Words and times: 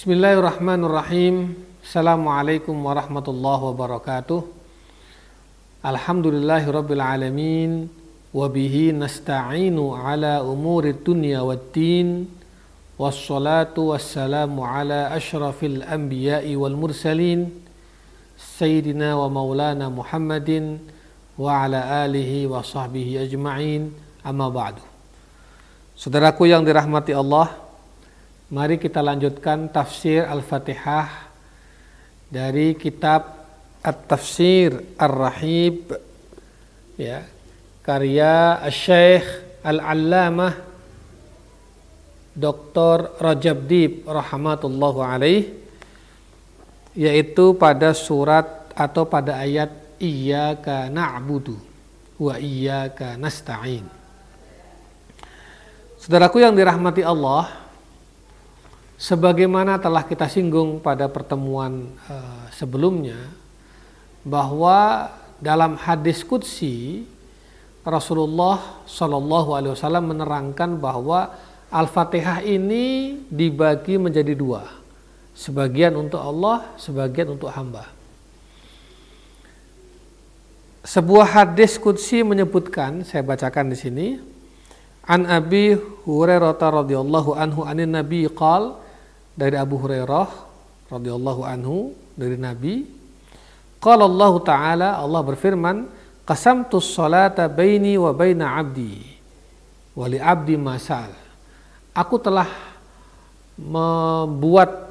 بسم 0.00 0.16
الله 0.16 0.32
الرحمن 0.40 0.80
الرحيم 0.88 1.36
السلام 1.84 2.24
عليكم 2.28 2.72
ورحمة 2.72 3.26
الله 3.28 3.60
وبركاته 3.68 4.40
الحمد 5.84 6.26
لله 6.26 6.62
رب 6.72 6.90
العالمين 6.92 7.70
وبه 8.32 8.74
نستعين 8.96 9.76
على 9.76 10.40
أمور 10.40 10.84
الدنيا 10.88 11.40
والدين 11.44 12.08
والصلاة 12.96 13.76
والسلام 13.76 14.60
على 14.60 15.12
أشرف 15.20 15.64
الأنبياء 15.64 16.48
والمرسلين 16.56 17.40
سيدنا 18.56 19.08
ومولانا 19.20 19.88
محمد 19.92 20.80
وعلى 21.38 21.80
آله 22.08 22.46
وصحبه 22.48 23.08
أجمعين 23.28 23.92
أما 24.24 24.48
بعد 24.48 24.80
Saudaraku 25.92 26.48
yang 26.48 26.64
dirahmati 26.64 27.12
Allah, 27.12 27.52
Mari 28.50 28.82
kita 28.82 28.98
lanjutkan 28.98 29.70
tafsir 29.70 30.26
Al-Fatihah 30.26 31.06
dari 32.26 32.74
kitab 32.74 33.46
At-Tafsir 33.78 34.98
Ar-Rahib 34.98 35.94
ya, 36.98 37.22
karya 37.86 38.58
Syekh 38.74 39.22
Al-Allamah 39.62 40.66
Dr. 42.34 43.22
Rajab 43.22 43.70
Dib 43.70 44.02
rahmatullahu 44.10 44.98
alaih 44.98 45.46
yaitu 46.98 47.54
pada 47.54 47.94
surat 47.94 48.66
atau 48.74 49.06
pada 49.06 49.46
ayat 49.46 49.70
iyyaka 50.02 50.90
na'budu 50.90 51.54
wa 52.18 52.34
iyyaka 52.34 53.14
nasta'in. 53.14 53.86
Saudaraku 56.02 56.42
yang 56.42 56.58
dirahmati 56.58 57.06
Allah, 57.06 57.59
sebagaimana 59.00 59.80
telah 59.80 60.04
kita 60.04 60.28
singgung 60.28 60.76
pada 60.84 61.08
pertemuan 61.08 61.88
uh, 62.04 62.44
sebelumnya 62.52 63.16
bahwa 64.20 65.08
dalam 65.40 65.80
hadis 65.80 66.20
qudsi 66.20 67.08
Rasulullah 67.80 68.84
Shallallahu 68.84 69.56
Alaihi 69.56 69.72
Wasallam 69.72 70.12
menerangkan 70.12 70.76
bahwa 70.76 71.32
Al-Fatihah 71.72 72.44
ini 72.44 73.16
dibagi 73.30 73.96
menjadi 73.96 74.36
dua, 74.36 74.68
sebagian 75.32 75.96
untuk 75.96 76.18
Allah, 76.18 76.66
sebagian 76.76 77.38
untuk 77.38 77.48
hamba. 77.48 77.88
Sebuah 80.82 81.40
hadis 81.40 81.78
qudsi 81.78 82.26
menyebutkan, 82.26 83.06
saya 83.06 83.22
bacakan 83.22 83.70
di 83.70 83.78
sini, 83.78 84.06
An 85.06 85.30
Abi 85.30 85.78
Hurairah 85.78 86.58
radhiyallahu 86.58 87.38
anhu 87.38 87.62
anin 87.62 87.94
Nabi 87.94 88.26
qal 88.28 88.79
dari 89.40 89.56
Abu 89.56 89.80
Hurairah 89.80 90.28
radhiyallahu 90.92 91.42
anhu 91.48 91.96
dari 92.12 92.36
Nabi 92.36 92.84
qala 93.80 94.04
Allah 94.04 94.32
taala 94.44 94.88
Allah 95.00 95.20
berfirman 95.24 95.88
qasamtu 96.28 96.76
salata 96.84 97.48
baini 97.48 97.96
wa 97.96 98.12
baina 98.12 98.60
abdi 98.60 99.00
wa 99.96 100.04
li 100.04 100.20
abdi 100.20 100.60
masal 100.60 101.08
aku 101.96 102.20
telah 102.20 102.70
membuat 103.60 104.90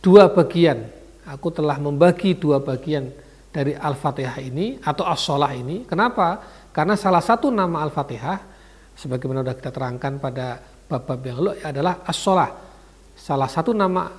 dua 0.00 0.32
bagian. 0.32 0.88
Aku 1.28 1.52
telah 1.52 1.76
membagi 1.78 2.34
dua 2.34 2.58
bagian 2.58 3.12
dari 3.52 3.76
Al-Fatihah 3.76 4.40
ini 4.42 4.80
atau 4.82 5.06
as-shalah 5.06 5.52
ini. 5.54 5.86
Kenapa? 5.86 6.40
Karena 6.74 6.96
salah 6.96 7.22
satu 7.22 7.52
nama 7.52 7.84
Al-Fatihah 7.86 8.40
sebagaimana 8.96 9.46
sudah 9.46 9.54
kita 9.54 9.70
terangkan 9.70 10.18
pada 10.18 10.58
bab-bab 10.90 11.20
yang 11.22 11.36
lalu 11.38 11.52
adalah 11.62 12.02
as-shalah 12.02 12.50
salah 13.19 13.49
satu 13.49 13.73
nama 13.73 14.11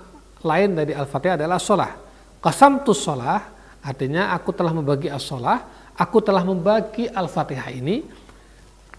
lain 0.42 0.76
dari 0.76 0.92
Al-Fatihah 0.92 1.40
adalah 1.40 1.58
sholah. 1.60 1.92
tu 2.84 2.92
sholah 2.92 3.40
artinya 3.82 4.34
aku 4.34 4.50
telah 4.54 4.74
membagi 4.74 5.10
as-sholah, 5.10 5.92
aku 5.96 6.18
telah 6.20 6.42
membagi 6.42 7.08
Al-Fatihah 7.10 7.68
ini 7.72 8.02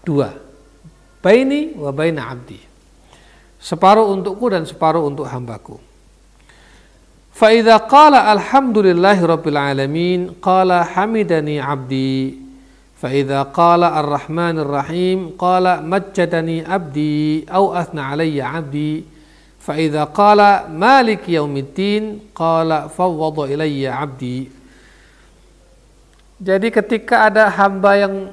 dua. 0.02 0.34
Baini 1.18 1.74
wa 1.74 1.90
baina 1.90 2.30
abdi. 2.30 2.60
Separuh 3.58 4.14
untukku 4.14 4.46
dan 4.48 4.62
separuh 4.62 5.02
untuk 5.02 5.26
hambaku. 5.26 5.82
Fa'idha 7.34 7.82
qala 7.90 8.30
alhamdulillahi 8.34 9.22
rabbil 9.26 9.58
alamin 9.58 10.20
qala 10.38 10.86
hamidani 10.86 11.58
abdi 11.58 12.48
فإذا 12.98 13.54
قال 13.54 13.82
الرحمن 13.84 14.58
الرحيم 14.58 15.38
قال 15.38 15.86
مجدني 15.86 16.66
عبدي 16.66 17.46
أو 17.46 17.70
أثنى 17.70 18.00
علي 18.00 18.42
عبدي 18.42 19.04
Fa'idha 19.63 20.11
qala 20.11 20.67
malik 20.67 21.23
yaumiddin 21.31 22.35
qala 22.35 22.91
fawwadu 22.91 23.47
ilayya 23.47 23.95
abdi. 23.95 24.51
Jadi 26.43 26.67
ketika 26.67 27.31
ada 27.31 27.47
hamba 27.47 27.95
yang 27.95 28.27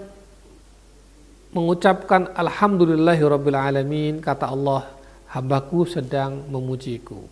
mengucapkan 1.55 2.35
Alhamdulillahi 2.35 3.23
Rabbil 3.23 3.55
Alamin, 3.55 4.19
kata 4.19 4.51
Allah, 4.51 4.91
hambaku 5.31 5.87
sedang 5.87 6.51
memujiku. 6.51 7.23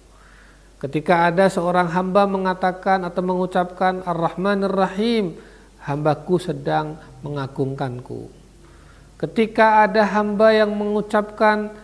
Ketika 0.79 1.27
ada 1.27 1.51
seorang 1.51 1.91
hamba 1.91 2.23
mengatakan 2.31 3.03
atau 3.03 3.23
mengucapkan 3.27 4.07
Ar-Rahmanir 4.07 4.71
Rahim, 4.71 5.35
hambaku 5.83 6.39
sedang 6.39 7.03
mengagungkanku. 7.27 8.31
Ketika 9.19 9.83
ada 9.83 10.07
hamba 10.07 10.55
yang 10.55 10.71
mengucapkan 10.71 11.75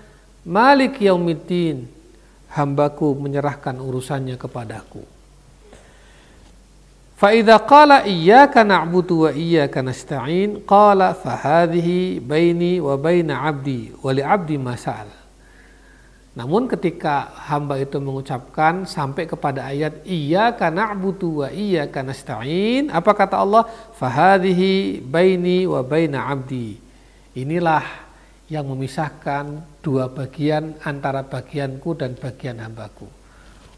Malik 0.47 1.03
Yaumiddin, 1.03 1.91
hambaku 2.55 3.19
menyerahkan 3.19 3.75
urusannya 3.83 4.39
kepadaku. 4.39 5.03
Fa'idha 7.15 7.63
qala 7.63 8.07
iyyaka 8.07 8.67
na'budu 8.67 9.27
wa 9.27 9.31
iyyaka 9.31 9.83
nasta'in 9.83 10.63
qala 10.67 11.15
fahadhihi 11.15 12.19
baini 12.19 12.83
wa 12.83 12.99
baina 12.99 13.47
'abdi 13.47 13.95
wa 14.03 14.11
li 14.11 14.23
'abdi 14.23 14.59
masal. 14.59 15.07
Namun 16.35 16.67
ketika 16.67 17.31
hamba 17.47 17.79
itu 17.79 18.03
mengucapkan 18.03 18.83
sampai 18.91 19.31
kepada 19.31 19.71
ayat 19.71 20.03
iyyaka 20.03 20.67
na'budu 20.75 21.47
wa 21.47 21.49
iyyaka 21.55 22.03
nasta'in, 22.03 22.91
apa 22.91 23.15
kata 23.15 23.39
Allah? 23.39 23.71
Fahadhihi 23.95 24.99
baini 25.07 25.71
wa 25.71 25.87
baina 25.87 26.27
'abdi. 26.27 26.83
Inilah 27.39 28.04
yang 28.55 28.71
memisahkan 28.71 29.67
dua 29.83 30.07
bagian 30.07 30.79
antara 30.87 31.27
bagianku 31.27 31.99
dan 31.99 32.15
bagian 32.15 32.63
hambaku. 32.63 33.11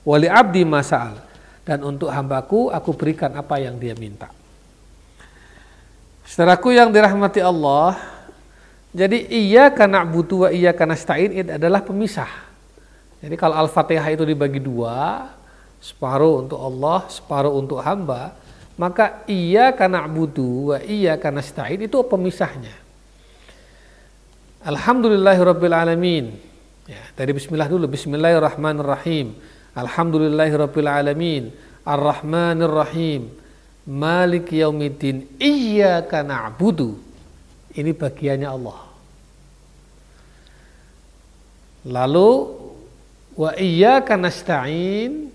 Wali 0.04 0.28
abdi 0.28 0.68
masal 0.68 1.16
dan 1.64 1.80
untuk 1.80 2.12
hambaku 2.12 2.68
aku 2.68 2.92
berikan 2.92 3.32
apa 3.32 3.56
yang 3.56 3.80
dia 3.80 3.96
minta. 3.96 4.28
Saudaraku 6.28 6.76
yang 6.76 6.92
dirahmati 6.92 7.40
Allah, 7.40 7.96
jadi 8.92 9.24
iya 9.32 9.72
karena 9.72 10.04
butuh 10.04 10.52
iya 10.52 10.76
karena 10.76 10.94
stain 10.94 11.32
itu 11.32 11.48
adalah 11.48 11.80
pemisah. 11.80 12.28
Jadi 13.24 13.34
kalau 13.40 13.56
Al-Fatihah 13.56 14.12
itu 14.12 14.28
dibagi 14.28 14.60
dua, 14.60 15.32
separuh 15.80 16.44
untuk 16.44 16.60
Allah, 16.60 17.08
separuh 17.08 17.56
untuk 17.56 17.80
hamba, 17.80 18.36
maka 18.76 19.24
iya 19.24 19.72
karena 19.72 20.04
butuh 20.04 20.84
iya 20.84 21.16
karena 21.16 21.40
stain 21.40 21.80
itu 21.80 21.96
pemisahnya. 22.04 22.85
Alhamdulillahirrabbilalamin. 24.66 26.34
Ya, 26.90 27.02
dari 27.14 27.30
bismillah 27.30 27.70
dulu. 27.70 27.86
Bismillahirrahmanirrahim. 27.86 29.38
Alhamdulillahirrabbilalamin. 29.78 31.54
Ar-Rahmanirrahim. 31.86 33.30
Malik 33.86 34.50
yaumiddin. 34.50 35.38
Iyaka 35.38 36.26
na'budu. 36.26 36.98
Ini 37.78 37.94
bagiannya 37.94 38.48
Allah. 38.50 38.80
Lalu 41.86 42.30
wa 43.38 43.54
iyyaka 43.54 44.18
nasta'in 44.18 45.30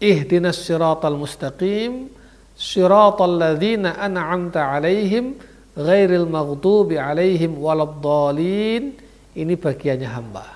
ihdinas 0.00 0.64
siratal 0.64 1.20
mustaqim 1.20 2.08
siratal 2.56 3.36
ladzina 3.36 4.00
an'amta 4.00 4.64
'alaihim 4.64 5.36
ghairil 5.74 6.26
maghdubi 6.26 6.98
alaihim 6.98 7.58
waladhdallin 7.58 8.94
ini 9.34 9.54
bagiannya 9.58 10.08
hamba. 10.10 10.46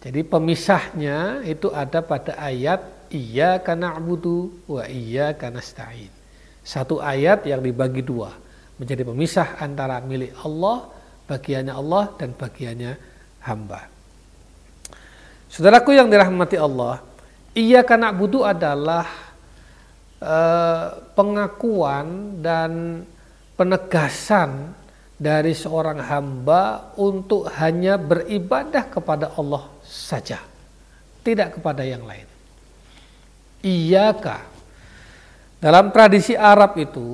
Jadi 0.00 0.24
pemisahnya 0.24 1.44
itu 1.44 1.68
ada 1.68 2.00
pada 2.00 2.38
ayat 2.40 2.80
iya 3.12 3.60
karena 3.60 3.92
abudu 3.92 4.48
wa 4.64 4.86
iya 4.88 5.36
karena 5.36 5.60
stain. 5.60 6.08
Satu 6.64 7.02
ayat 7.02 7.44
yang 7.44 7.60
dibagi 7.60 8.00
dua 8.00 8.32
menjadi 8.80 9.04
pemisah 9.04 9.60
antara 9.60 10.00
milik 10.00 10.32
Allah, 10.40 10.88
bagiannya 11.28 11.74
Allah 11.76 12.16
dan 12.16 12.32
bagiannya 12.32 12.96
hamba. 13.44 13.92
Saudaraku 15.52 15.92
yang 15.92 16.08
dirahmati 16.08 16.56
Allah, 16.56 17.04
iya 17.52 17.84
karena 17.84 18.08
abudu 18.08 18.40
adalah 18.40 19.04
uh, 20.16 20.96
pengakuan 21.12 22.40
dan 22.40 23.04
penegasan 23.60 24.72
dari 25.20 25.52
seorang 25.52 26.00
hamba 26.00 26.96
untuk 26.96 27.44
hanya 27.60 28.00
beribadah 28.00 28.88
kepada 28.88 29.36
Allah 29.36 29.68
saja, 29.84 30.40
tidak 31.20 31.60
kepada 31.60 31.84
yang 31.84 32.08
lain. 32.08 32.24
Iyaka. 33.60 34.48
Dalam 35.60 35.92
tradisi 35.92 36.32
Arab 36.32 36.72
itu, 36.80 37.04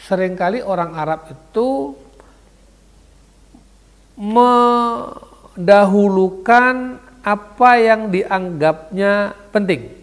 sering 0.00 0.40
kali 0.40 0.64
orang 0.64 0.96
Arab 0.96 1.28
itu 1.28 1.92
mendahulukan 4.16 6.96
apa 7.20 7.70
yang 7.76 8.08
dianggapnya 8.08 9.36
penting. 9.52 10.00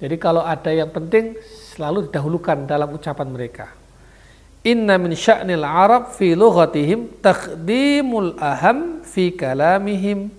Jadi 0.00 0.16
kalau 0.16 0.40
ada 0.40 0.72
yang 0.72 0.88
penting 0.88 1.36
selalu 1.72 2.08
didahulukan 2.08 2.68
dalam 2.68 2.92
ucapan 2.92 3.28
mereka. 3.32 3.66
Inna 4.62 4.94
min 5.00 5.16
sya'nil 5.16 5.66
Arab 5.66 6.14
fi 6.14 6.38
lughatihim 6.38 7.18
taqdimul 7.18 8.38
aham 8.38 9.02
fi 9.02 9.34
kalamihim. 9.34 10.30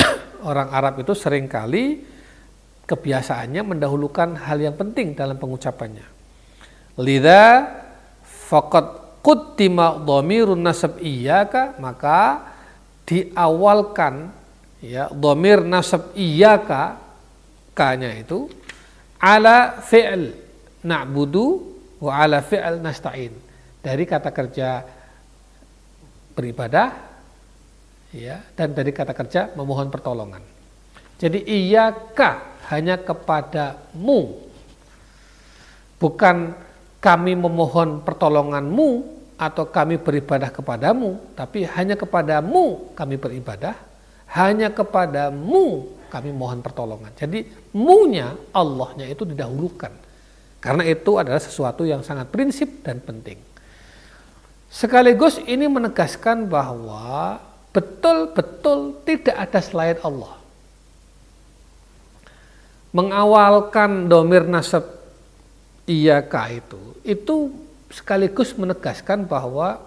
Orang 0.48 0.72
Arab 0.72 1.02
itu 1.02 1.12
sering 1.12 1.44
kali 1.44 2.06
kebiasaannya 2.88 3.62
mendahulukan 3.66 4.38
hal 4.48 4.58
yang 4.62 4.78
penting 4.78 5.12
dalam 5.12 5.36
pengucapannya. 5.36 6.06
Lidha 6.96 7.68
faqad 8.24 9.20
quttima 9.20 10.00
dhamirun 10.00 10.58
nasab 10.64 10.96
iyyaka 10.98 11.76
maka 11.76 12.50
diawalkan 13.04 14.32
ya 14.80 15.12
dhamir 15.12 15.60
nasab 15.62 16.10
iyyaka 16.16 16.96
ka-nya 17.76 18.16
itu 18.16 18.48
ala 19.20 19.84
fi'l 19.84 20.32
na'budu 20.80 21.46
wa 22.00 22.12
ala 22.16 22.40
fi'l 22.40 22.80
nasta'in 22.80 23.32
dari 23.84 24.04
kata 24.08 24.32
kerja 24.32 24.80
beribadah 26.32 26.88
ya 28.16 28.40
dan 28.56 28.72
dari 28.72 28.90
kata 28.90 29.12
kerja 29.12 29.52
memohon 29.54 29.92
pertolongan. 29.92 30.42
Jadi 31.20 31.44
iyaka 31.44 32.64
hanya 32.72 32.96
kepadamu. 32.96 34.48
Bukan 36.00 36.56
kami 36.96 37.36
memohon 37.36 38.00
pertolonganmu 38.00 39.20
atau 39.36 39.68
kami 39.68 40.00
beribadah 40.00 40.48
kepadamu, 40.48 41.20
tapi 41.36 41.68
hanya 41.68 41.92
kepadamu 41.92 42.92
kami 42.96 43.20
beribadah, 43.20 43.76
hanya 44.32 44.72
kepadamu 44.72 45.92
kami 46.10 46.34
mohon 46.34 46.58
pertolongan. 46.60 47.14
Jadi 47.14 47.46
mu-nya 47.78 48.34
Allahnya 48.50 49.06
itu 49.06 49.22
didahulukan 49.22 50.10
karena 50.60 50.84
itu 50.84 51.16
adalah 51.16 51.40
sesuatu 51.40 51.88
yang 51.88 52.04
sangat 52.04 52.28
prinsip 52.28 52.84
dan 52.84 53.00
penting. 53.00 53.40
Sekaligus 54.68 55.40
ini 55.48 55.66
menegaskan 55.66 56.46
bahwa 56.46 57.40
betul-betul 57.72 59.00
tidak 59.08 59.36
ada 59.48 59.60
selain 59.64 59.98
Allah. 60.04 60.36
Mengawalkan 62.92 64.06
domir 64.06 64.44
nasab 64.44 64.84
iyaka 65.88 66.52
itu, 66.52 66.80
itu 67.02 67.54
sekaligus 67.88 68.52
menegaskan 68.54 69.24
bahwa 69.24 69.80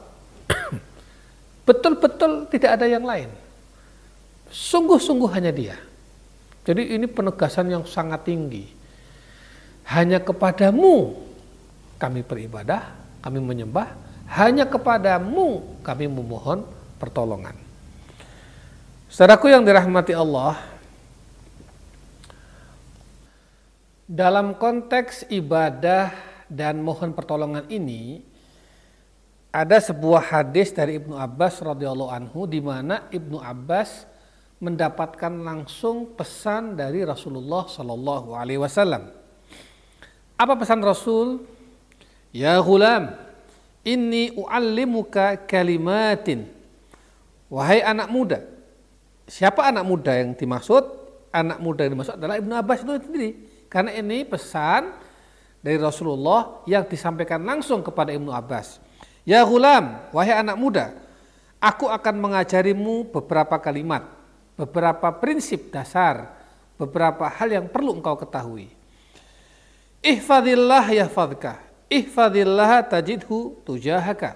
betul-betul 1.68 2.50
tidak 2.50 2.82
ada 2.82 2.90
yang 2.90 3.06
lain. 3.06 3.30
Sungguh-sungguh 4.50 5.30
hanya 5.32 5.54
dia. 5.54 5.78
Jadi 6.64 6.96
ini 6.96 7.06
penegasan 7.12 7.68
yang 7.72 7.84
sangat 7.84 8.24
tinggi 8.24 8.72
hanya 9.92 10.24
kepadamu 10.24 11.12
kami 12.00 12.24
beribadah, 12.24 12.96
kami 13.20 13.40
menyembah, 13.44 13.92
hanya 14.32 14.64
kepadamu 14.68 15.80
kami 15.84 16.08
memohon 16.08 16.64
pertolongan. 17.00 17.56
Saudaraku 19.12 19.52
yang 19.52 19.62
dirahmati 19.68 20.16
Allah, 20.16 20.58
dalam 24.08 24.56
konteks 24.56 25.28
ibadah 25.32 26.12
dan 26.48 26.80
mohon 26.80 27.16
pertolongan 27.16 27.68
ini 27.72 28.24
ada 29.54 29.78
sebuah 29.78 30.34
hadis 30.34 30.74
dari 30.74 30.98
Ibnu 30.98 31.14
Abbas 31.14 31.62
radhiyallahu 31.62 32.10
anhu 32.10 32.50
di 32.50 32.58
mana 32.58 33.06
Ibnu 33.14 33.38
Abbas 33.38 34.10
mendapatkan 34.64 35.34
langsung 35.44 36.16
pesan 36.16 36.80
dari 36.80 37.04
Rasulullah 37.04 37.68
Shallallahu 37.68 38.32
alaihi 38.32 38.64
wasallam. 38.64 39.12
Apa 40.40 40.56
pesan 40.56 40.80
Rasul? 40.80 41.44
Ya 42.32 42.56
gulam, 42.64 43.12
inni 43.84 44.32
uallimuka 44.34 45.36
kalimatin. 45.44 46.48
Wahai 47.52 47.84
anak 47.84 48.08
muda. 48.10 48.40
Siapa 49.28 49.68
anak 49.70 49.84
muda 49.86 50.16
yang 50.16 50.34
dimaksud? 50.34 51.04
Anak 51.30 51.60
muda 51.62 51.86
yang 51.86 52.00
dimaksud 52.00 52.16
adalah 52.18 52.40
Ibnu 52.40 52.54
Abbas 52.56 52.82
itu 52.82 52.92
sendiri. 53.04 53.30
Karena 53.70 53.94
ini 53.94 54.26
pesan 54.26 54.90
dari 55.62 55.78
Rasulullah 55.78 56.66
yang 56.66 56.88
disampaikan 56.88 57.44
langsung 57.44 57.86
kepada 57.86 58.10
Ibnu 58.10 58.34
Abbas. 58.34 58.82
Ya 59.24 59.46
gulam, 59.48 60.04
wahai 60.12 60.36
anak 60.36 60.58
muda, 60.60 60.92
aku 61.64 61.88
akan 61.88 62.20
mengajarimu 62.20 63.08
beberapa 63.08 63.56
kalimat, 63.56 64.04
beberapa 64.54 65.10
prinsip 65.18 65.74
dasar, 65.74 66.34
beberapa 66.78 67.30
hal 67.30 67.50
yang 67.50 67.66
perlu 67.70 67.98
engkau 67.98 68.18
ketahui. 68.18 68.70
Ihfadillah 70.04 70.86
yahfadka. 70.92 71.64
Ihfadillah 71.88 72.84
tajidhu 72.86 73.64
tujahaka. 73.64 74.36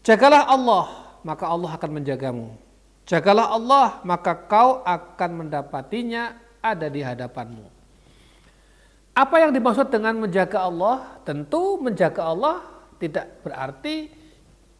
Jagalah 0.00 0.48
Allah, 0.48 0.86
maka 1.20 1.44
Allah 1.44 1.76
akan 1.76 1.90
menjagamu. 2.00 2.56
Jagalah 3.04 3.52
Allah, 3.52 4.00
maka 4.06 4.32
kau 4.32 4.80
akan 4.86 5.30
mendapatinya 5.44 6.38
ada 6.62 6.86
di 6.88 7.04
hadapanmu. 7.04 7.66
Apa 9.12 9.42
yang 9.42 9.52
dimaksud 9.52 9.90
dengan 9.92 10.16
menjaga 10.16 10.64
Allah? 10.64 11.20
Tentu 11.26 11.76
menjaga 11.82 12.30
Allah 12.30 12.62
tidak 12.96 13.42
berarti 13.44 14.08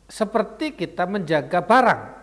seperti 0.07 0.73
kita 0.73 1.05
menjaga 1.05 1.61
barang. 1.61 2.20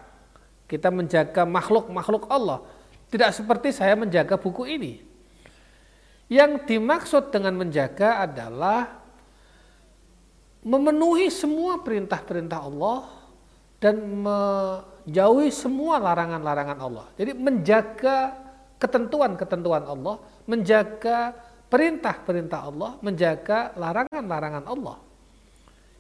Kita 0.68 0.92
menjaga 0.92 1.48
makhluk-makhluk 1.48 2.28
Allah. 2.28 2.62
Tidak 3.08 3.32
seperti 3.32 3.72
saya 3.72 3.96
menjaga 3.96 4.36
buku 4.36 4.68
ini. 4.68 5.00
Yang 6.28 6.68
dimaksud 6.68 7.32
dengan 7.32 7.56
menjaga 7.56 8.28
adalah 8.28 9.00
memenuhi 10.60 11.32
semua 11.32 11.80
perintah-perintah 11.80 12.60
Allah 12.60 13.08
dan 13.80 13.96
menjauhi 14.04 15.48
semua 15.56 16.04
larangan-larangan 16.04 16.78
Allah. 16.84 17.08
Jadi 17.16 17.32
menjaga 17.32 18.36
ketentuan-ketentuan 18.76 19.88
Allah, 19.88 20.20
menjaga 20.44 21.32
perintah-perintah 21.72 22.60
Allah, 22.60 22.92
menjaga 23.00 23.72
larangan-larangan 23.80 24.66
Allah. 24.68 24.98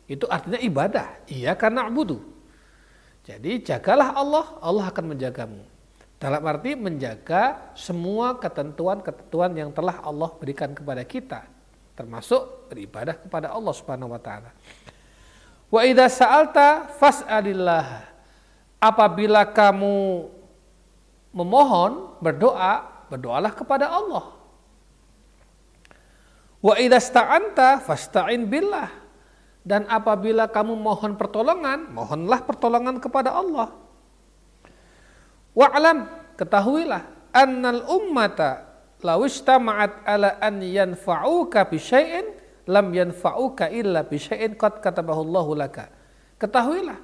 Itu 0.07 0.27
artinya 0.27 0.59
ibadah. 0.59 1.23
Iya 1.31 1.55
karena 1.55 1.87
abudu. 1.87 2.19
Jadi 3.27 3.59
jagalah 3.59 4.15
Allah, 4.15 4.55
Allah 4.63 4.87
akan 4.87 5.11
menjagamu. 5.11 5.59
Dalam 6.15 6.41
arti 6.47 6.79
menjaga 6.79 7.75
semua 7.75 8.39
ketentuan-ketentuan 8.39 9.51
yang 9.51 9.69
telah 9.75 9.99
Allah 9.99 10.31
berikan 10.39 10.71
kepada 10.71 11.03
kita, 11.03 11.43
termasuk 11.91 12.71
beribadah 12.71 13.19
kepada 13.19 13.51
Allah 13.51 13.73
Subhanahu 13.75 14.15
wa 14.15 14.21
taala. 14.23 14.55
Wa 15.67 15.83
idza 15.83 16.07
sa'alta 16.07 16.87
fas'alillah. 16.95 18.15
Apabila 18.79 19.43
kamu 19.43 20.25
memohon, 21.35 22.15
berdoa, 22.23 22.87
berdoalah 23.11 23.51
kepada 23.51 23.91
Allah. 23.91 24.31
Wa 26.63 26.79
idza 26.79 27.11
sta'anta 27.11 27.83
fasta'in 27.83 28.47
billah. 28.47 28.87
Dan 29.67 29.83
apabila 29.91 30.47
kamu 30.47 30.79
mohon 30.79 31.19
pertolongan, 31.19 31.91
mohonlah 31.91 32.39
pertolongan 32.47 33.03
kepada 33.03 33.35
Allah. 33.35 33.75
Wa'lam, 35.51 36.07
ketahuilah 36.39 37.03
annal 37.35 37.83
ummata 37.91 38.63
law 39.03 39.19
istama'at 39.27 40.07
ala 40.07 40.39
an 40.39 40.63
yanfa'uka 40.63 41.67
bi 41.67 41.83
syai'in 41.83 42.31
lam 42.71 42.95
yanfa'uka 42.95 43.67
illa 43.67 44.07
bi 44.07 44.15
syai'in 44.15 44.55
qad 44.55 44.79
katabahu 44.79 45.27
Allahu 45.27 45.51
laka. 45.59 45.91
Ketahuilah 46.39 47.03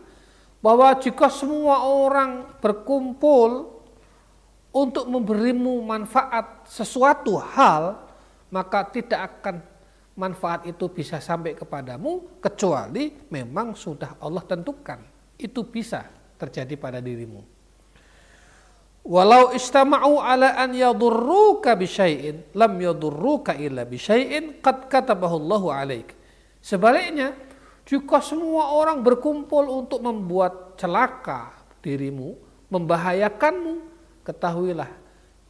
bahwa 0.64 0.96
jika 1.04 1.28
semua 1.28 1.84
orang 1.84 2.48
berkumpul 2.64 3.84
untuk 4.72 5.04
memberimu 5.12 5.84
manfaat 5.84 6.64
sesuatu 6.72 7.36
hal, 7.36 8.08
maka 8.48 8.88
tidak 8.88 9.44
akan 9.44 9.60
manfaat 10.18 10.70
itu 10.70 10.90
bisa 10.90 11.18
sampai 11.18 11.58
kepadamu 11.58 12.42
kecuali 12.42 13.14
memang 13.34 13.74
sudah 13.74 14.22
Allah 14.22 14.44
tentukan. 14.46 15.00
Itu 15.38 15.66
bisa 15.66 16.06
terjadi 16.38 16.78
pada 16.78 17.02
dirimu. 17.02 17.42
Walau 19.04 19.52
istama'u 19.52 20.24
ala 20.24 20.56
an 20.56 20.72
yadurruka 20.72 21.76
bisyai'in 21.76 22.56
lam 22.56 22.74
yadurruka 22.80 23.52
illa 23.60 23.84
bisyai'in 23.84 24.64
qad 24.64 24.88
katabahu 24.88 25.36
Allahu 25.44 25.68
alaik. 25.76 26.16
Sebaliknya, 26.64 27.36
Jika 27.84 28.24
semua 28.24 28.72
orang 28.72 29.04
berkumpul 29.04 29.68
untuk 29.68 30.00
membuat 30.00 30.80
celaka 30.80 31.52
dirimu, 31.84 32.40
membahayakanmu, 32.72 33.84
ketahuilah 34.24 34.88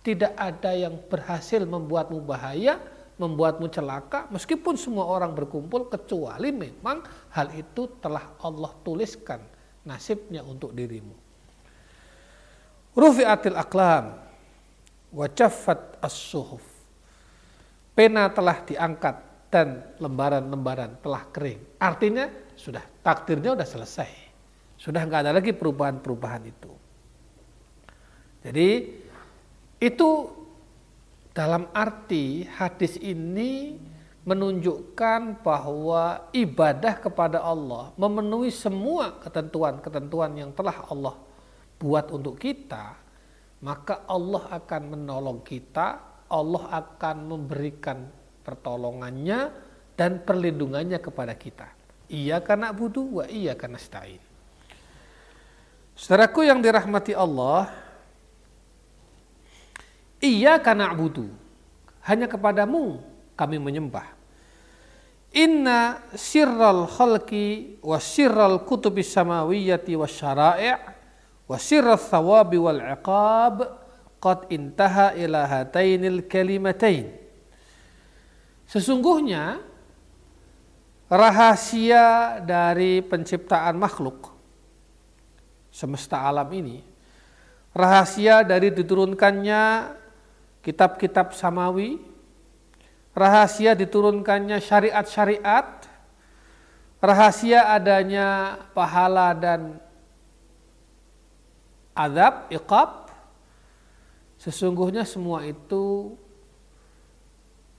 tidak 0.01 0.33
ada 0.33 0.73
yang 0.73 0.97
berhasil 0.97 1.61
membuatmu 1.61 2.25
bahaya, 2.25 2.81
membuatmu 3.17 3.69
celaka, 3.69 4.25
meskipun 4.33 4.73
semua 4.73 5.05
orang 5.05 5.33
berkumpul, 5.37 5.87
kecuali 5.89 6.49
memang 6.49 7.05
hal 7.33 7.53
itu 7.53 7.87
telah 8.01 8.33
Allah 8.41 8.71
tuliskan 8.81 9.39
nasibnya 9.85 10.41
untuk 10.41 10.73
dirimu. 10.73 11.13
Rufi'atil 12.93 13.57
aklam, 13.57 14.17
wajafat 15.13 16.01
as-suhuf. 16.01 16.61
Pena 17.93 18.29
telah 18.33 18.57
diangkat 18.65 19.15
dan 19.53 19.85
lembaran-lembaran 20.01 20.97
telah 21.05 21.29
kering. 21.29 21.61
Artinya 21.77 22.25
sudah 22.57 22.81
takdirnya 23.05 23.53
sudah 23.53 23.69
selesai. 23.69 24.11
Sudah 24.81 25.05
nggak 25.05 25.29
ada 25.29 25.31
lagi 25.37 25.53
perubahan-perubahan 25.53 26.43
itu. 26.49 26.73
Jadi 28.43 28.69
itu 29.79 30.09
dalam 31.33 31.65
arti 31.73 32.45
hadis 32.45 33.01
ini 33.01 33.81
menunjukkan 34.23 35.43
bahwa 35.43 36.31
ibadah 36.31 36.95
kepada 37.01 37.43
Allah 37.43 37.91
memenuhi 37.99 38.53
semua 38.53 39.19
ketentuan-ketentuan 39.19 40.31
yang 40.39 40.51
telah 40.55 40.87
Allah 40.87 41.19
buat 41.75 42.07
untuk 42.13 42.39
kita, 42.39 42.95
maka 43.59 44.07
Allah 44.07 44.47
akan 44.55 44.81
menolong 44.95 45.43
kita, 45.43 45.99
Allah 46.31 46.63
akan 46.71 47.17
memberikan 47.27 48.07
pertolongannya 48.47 49.51
dan 49.99 50.23
perlindungannya 50.23 51.03
kepada 51.03 51.35
kita. 51.35 51.67
Iya 52.07 52.39
karena 52.39 52.71
butuh, 52.71 53.27
iya 53.27 53.57
karena 53.57 53.81
stain. 53.81 54.21
Saudaraku 55.93 56.47
yang 56.47 56.63
dirahmati 56.63 57.11
Allah, 57.11 57.69
Iya 60.23 60.55
karena 60.63 60.87
butuh. 60.95 61.27
Hanya 62.07 62.31
kepadamu 62.31 63.03
kami 63.35 63.59
menyembah. 63.59 64.07
Inna 65.35 65.99
sirral 66.15 66.87
khalqi 66.87 67.75
wa 67.83 67.99
sirral 67.99 68.63
kutubi 68.63 69.03
samawiyati 69.03 69.99
wa 69.99 70.07
syara'i' 70.07 70.79
wa 71.43 71.57
sirral 71.59 71.99
thawabi 71.99 72.55
wal 72.55 72.79
iqab 72.79 73.55
qad 74.23 74.47
intaha 74.47 75.11
ila 75.19 75.43
hatainil 75.43 76.23
kalimatain. 76.23 77.11
Sesungguhnya 78.63 79.59
rahasia 81.11 82.39
dari 82.39 83.03
penciptaan 83.03 83.75
makhluk 83.75 84.31
semesta 85.73 86.25
alam 86.25 86.47
ini 86.53 86.81
rahasia 87.73 88.45
dari 88.45 88.69
diturunkannya 88.69 89.61
kitab-kitab 90.63 91.35
samawi, 91.35 91.99
rahasia 93.11 93.75
diturunkannya 93.75 94.57
syariat-syariat, 94.63 95.85
rahasia 97.03 97.67
adanya 97.75 98.57
pahala 98.71 99.35
dan 99.35 99.77
azab, 101.93 102.47
iqab, 102.49 103.11
sesungguhnya 104.39 105.03
semua 105.03 105.43
itu 105.43 106.15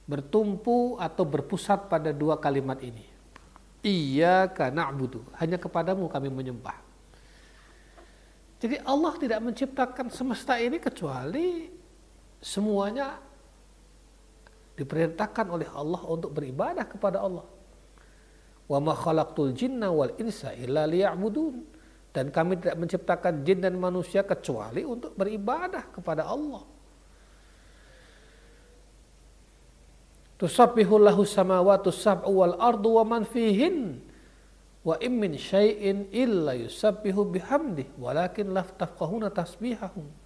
bertumpu 0.04 1.00
atau 1.00 1.24
berpusat 1.24 1.88
pada 1.88 2.12
dua 2.12 2.36
kalimat 2.36 2.76
ini. 2.84 3.08
Iya 3.84 4.48
karena 4.52 4.88
butuh, 4.92 5.24
hanya 5.40 5.56
kepadamu 5.56 6.08
kami 6.08 6.28
menyembah. 6.28 6.76
Jadi 8.60 8.80
Allah 8.80 9.12
tidak 9.20 9.40
menciptakan 9.44 10.08
semesta 10.08 10.56
ini 10.56 10.80
kecuali 10.80 11.68
semuanya 12.44 13.16
diperintahkan 14.76 15.48
oleh 15.48 15.68
Allah 15.72 16.02
untuk 16.04 16.36
beribadah 16.36 16.84
kepada 16.84 17.24
Allah. 17.24 17.48
Wa 18.68 18.78
ma 18.84 18.92
khalaqtul 18.92 19.56
jinna 19.56 19.88
wal 19.88 20.12
insa 20.20 20.52
illa 20.52 20.84
liya'budun. 20.84 21.72
Dan 22.14 22.30
kami 22.30 22.60
tidak 22.62 22.78
menciptakan 22.78 23.42
jin 23.42 23.58
dan 23.58 23.74
manusia 23.74 24.22
kecuali 24.22 24.86
untuk 24.86 25.18
beribadah 25.18 25.90
kepada 25.90 26.30
Allah. 26.30 26.62
Tusabbihu 30.38 30.94
lahu 31.02 31.26
samawati 31.26 31.90
sab'u 31.90 32.30
wal 32.30 32.54
ardu 32.54 33.02
wa 33.02 33.04
man 33.18 33.22
fihin. 33.26 33.98
Wa 34.84 34.94
im 35.02 35.16
min 35.16 35.34
syai'in 35.34 36.12
illa 36.14 36.54
yusabbihu 36.54 37.34
bihamdih 37.34 37.98
walakin 37.98 38.52
la 38.52 38.62
tafqahuna 38.62 39.32
tasbihahum 39.32 40.23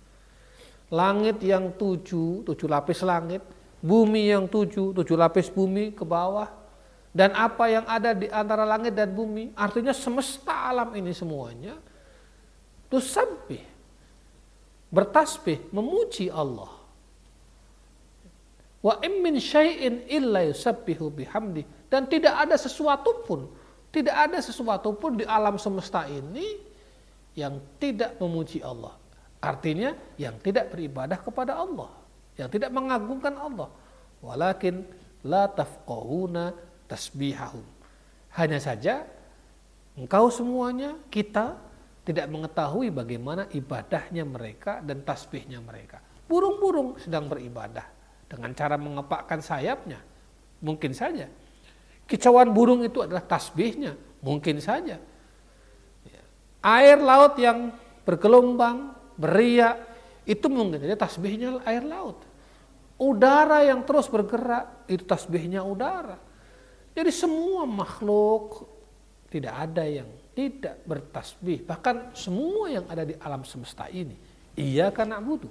langit 0.89 1.41
yang 1.45 1.77
tujuh, 1.77 2.45
tujuh 2.49 2.69
lapis 2.69 3.05
langit, 3.05 3.45
bumi 3.81 4.33
yang 4.33 4.49
tujuh, 4.49 4.97
tujuh 4.97 5.17
lapis 5.17 5.53
bumi 5.53 5.93
ke 5.93 6.03
bawah, 6.03 6.49
dan 7.13 7.33
apa 7.35 7.65
yang 7.69 7.85
ada 7.89 8.13
di 8.13 8.29
antara 8.29 8.63
langit 8.69 8.95
dan 8.95 9.13
bumi, 9.13 9.53
artinya 9.57 9.93
semesta 9.93 10.71
alam 10.71 10.93
ini 10.97 11.13
semuanya, 11.13 11.77
itu 12.89 12.99
sampai 13.01 13.61
bertasbih, 14.89 15.69
memuji 15.73 16.33
Allah. 16.33 16.73
Wa 18.79 19.03
min 19.05 19.37
syai'in 19.37 20.07
illa 20.09 20.47
yusabbihu 20.49 21.11
bihamdi. 21.13 21.67
Dan 21.89 22.09
tidak 22.09 22.47
ada 22.47 22.57
sesuatu 22.57 23.25
pun, 23.25 23.49
tidak 23.89 24.17
ada 24.29 24.39
sesuatu 24.41 24.93
pun 24.97 25.17
di 25.17 25.25
alam 25.25 25.57
semesta 25.57 26.05
ini 26.09 26.61
yang 27.37 27.61
tidak 27.81 28.17
memuji 28.21 28.61
Allah. 28.61 28.95
Artinya 29.39 29.95
yang 30.19 30.35
tidak 30.43 30.75
beribadah 30.75 31.19
kepada 31.23 31.55
Allah, 31.55 31.95
yang 32.35 32.51
tidak 32.51 32.75
mengagungkan 32.75 33.39
Allah. 33.39 33.71
Walakin 34.19 34.83
la 35.23 35.47
tafqahuna 35.47 36.51
tasbihahum. 36.91 37.63
Hanya 38.35 38.59
saja 38.59 39.07
engkau 39.95 40.27
semuanya 40.31 40.99
kita 41.07 41.55
tidak 42.03 42.27
mengetahui 42.27 42.91
bagaimana 42.91 43.47
ibadahnya 43.55 44.27
mereka 44.27 44.83
dan 44.83 45.07
tasbihnya 45.07 45.63
mereka. 45.63 46.03
Burung-burung 46.27 46.99
sedang 46.99 47.31
beribadah 47.31 47.87
dengan 48.27 48.51
cara 48.59 48.75
mengepakkan 48.75 49.39
sayapnya. 49.39 50.03
Mungkin 50.59 50.91
saja. 50.91 51.31
Kicauan 52.11 52.51
burung 52.51 52.83
itu 52.83 53.07
adalah 53.07 53.23
tasbihnya. 53.23 53.95
Mungkin 54.19 54.59
saja. 54.59 54.99
Air 56.59 56.99
laut 56.99 57.39
yang 57.39 57.71
bergelombang 58.03 58.98
beriak, 59.19 59.77
itu 60.25 60.47
mungkin 60.47 60.81
saja 60.81 60.95
tasbihnya 60.95 61.61
air 61.67 61.83
laut. 61.83 62.23
Udara 62.99 63.67
yang 63.67 63.83
terus 63.83 64.07
bergerak, 64.07 64.87
itu 64.87 65.03
tasbihnya 65.03 65.67
udara. 65.67 66.19
Jadi 66.95 67.11
semua 67.15 67.63
makhluk 67.67 68.67
tidak 69.31 69.55
ada 69.55 69.85
yang 69.87 70.09
tidak 70.35 70.79
bertasbih. 70.87 71.63
Bahkan 71.67 72.15
semua 72.15 72.71
yang 72.71 72.87
ada 72.87 73.03
di 73.03 73.15
alam 73.19 73.43
semesta 73.43 73.91
ini. 73.91 74.15
Iya 74.59 74.91
karena 74.91 75.23
butuh. 75.23 75.51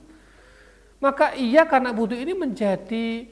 Maka 1.00 1.38
iya 1.38 1.64
karena 1.64 1.94
butuh 1.96 2.18
ini 2.18 2.34
menjadi 2.36 3.28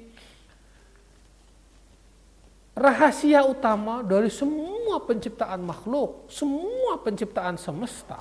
rahasia 2.76 3.44
utama 3.48 4.04
dari 4.04 4.28
semua 4.28 5.00
penciptaan 5.04 5.64
makhluk, 5.64 6.28
semua 6.28 7.00
penciptaan 7.00 7.56
semesta. 7.60 8.20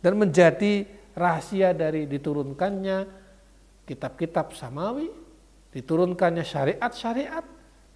Dan 0.00 0.20
menjadi 0.20 0.84
rahasia 1.16 1.72
dari 1.72 2.04
diturunkannya 2.04 3.24
kitab-kitab 3.88 4.52
samawi, 4.52 5.08
diturunkannya 5.72 6.44
syariat-syariat, 6.44 7.44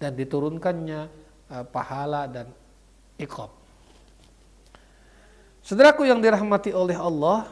dan 0.01 0.11
diturunkannya 0.17 1.01
uh, 1.53 1.65
pahala 1.69 2.25
dan 2.25 2.49
ikob. 3.21 3.53
Saudaraku 5.61 6.09
yang 6.09 6.17
dirahmati 6.17 6.73
oleh 6.73 6.97
Allah, 6.97 7.45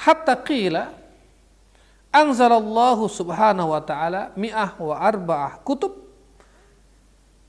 hatta 0.00 0.32
qila 0.40 0.96
anzalallahu 2.08 3.04
subhanahu 3.04 3.76
wa 3.76 3.82
ta'ala 3.84 4.32
mi'ah 4.32 4.80
wa 4.80 4.96
arba'ah 4.96 5.60
kutub 5.60 5.92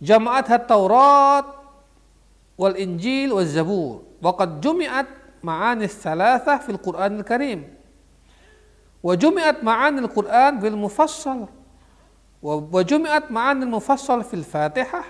jama'at 0.03 0.51
Taurat 0.67 1.47
wal 2.59 2.75
Injil 2.75 3.31
wal 3.31 3.47
Zabur 3.47 4.10
Waqad 4.21 4.61
jumi'at 4.61 5.09
ma'anis 5.41 5.97
salasah 5.97 6.61
fil 6.61 6.77
Qur'an 6.77 7.17
al-Karim. 7.17 7.65
Wa 9.01 9.17
jumi'at 9.17 9.65
ma'anil 9.65 10.05
Qur'an 10.13 10.61
fil 10.61 10.77
mufassal. 10.77 11.49
Wa 12.41 12.81
jumi'at 12.85 13.33
mufassal 13.65 14.21
fil 14.21 14.45
Fatihah. 14.45 15.09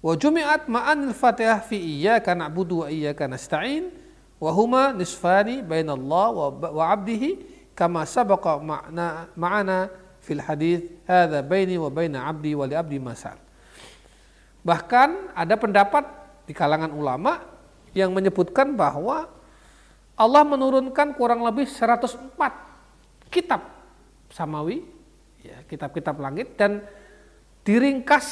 Wa 0.00 0.16
jumi'at 0.16 0.64
ma'anil 0.64 1.12
Fatihah 1.12 1.60
fi 1.60 1.76
iyyaka 1.76 2.32
na'budu 2.32 2.82
wa 2.82 2.86
iyyaka 2.88 3.28
nasta'in. 3.28 3.92
Wa 4.40 4.48
huma 4.50 4.96
nisfani 4.96 5.60
bainallah 5.60 6.56
wa 6.56 6.82
'abdihi 6.88 7.30
kama 7.76 8.08
sabaqa 8.08 8.58
ma'na 8.58 9.28
ma'ana 9.36 9.92
fil 10.24 10.40
hadis. 10.40 10.88
Bahkan 14.62 15.08
ada 15.36 15.54
pendapat 15.58 16.04
di 16.48 16.52
kalangan 16.56 16.90
ulama 16.90 17.51
yang 17.92 18.12
menyebutkan 18.12 18.76
bahwa 18.76 19.28
Allah 20.16 20.44
menurunkan 20.44 21.16
kurang 21.16 21.44
lebih 21.44 21.64
104 21.68 22.36
kitab 23.32 23.64
samawi, 24.28 24.84
ya, 25.40 25.64
kitab-kitab 25.68 26.16
langit 26.20 26.56
dan 26.56 26.84
diringkas 27.64 28.26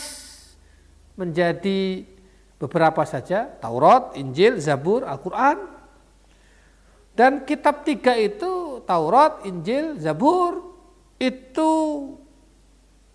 menjadi 1.17 2.05
beberapa 2.61 3.05
saja, 3.09 3.49
Taurat, 3.61 4.17
Injil, 4.17 4.61
Zabur, 4.61 5.05
Al-Quran. 5.09 5.81
Dan 7.17 7.45
kitab 7.49 7.85
tiga 7.85 8.17
itu, 8.17 8.85
Taurat, 8.85 9.45
Injil, 9.49 9.97
Zabur, 10.01 10.77
itu 11.21 11.71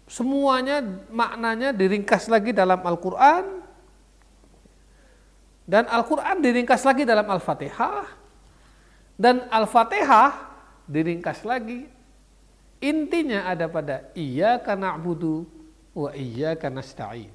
semuanya 0.05 0.85
maknanya 1.09 1.73
diringkas 1.73 2.29
lagi 2.29 2.53
dalam 2.53 2.77
Al-Quran 2.85 3.54
dan 5.65 5.89
Al-Quran 5.89 6.41
diringkas 6.45 6.85
lagi 6.85 7.03
dalam 7.03 7.25
Al-Fatihah. 7.25 8.05
Dan 9.17 9.49
Al-Fatihah 9.49 10.31
diringkas 10.85 11.41
lagi. 11.45 11.89
Intinya 12.85 13.49
ada 13.49 13.65
pada 13.65 14.13
iya 14.13 14.61
karena 14.61 14.93
budu 14.93 15.47
wa 15.95 16.11
iya 16.13 16.53
karena 16.59 16.83
stain 16.83 17.31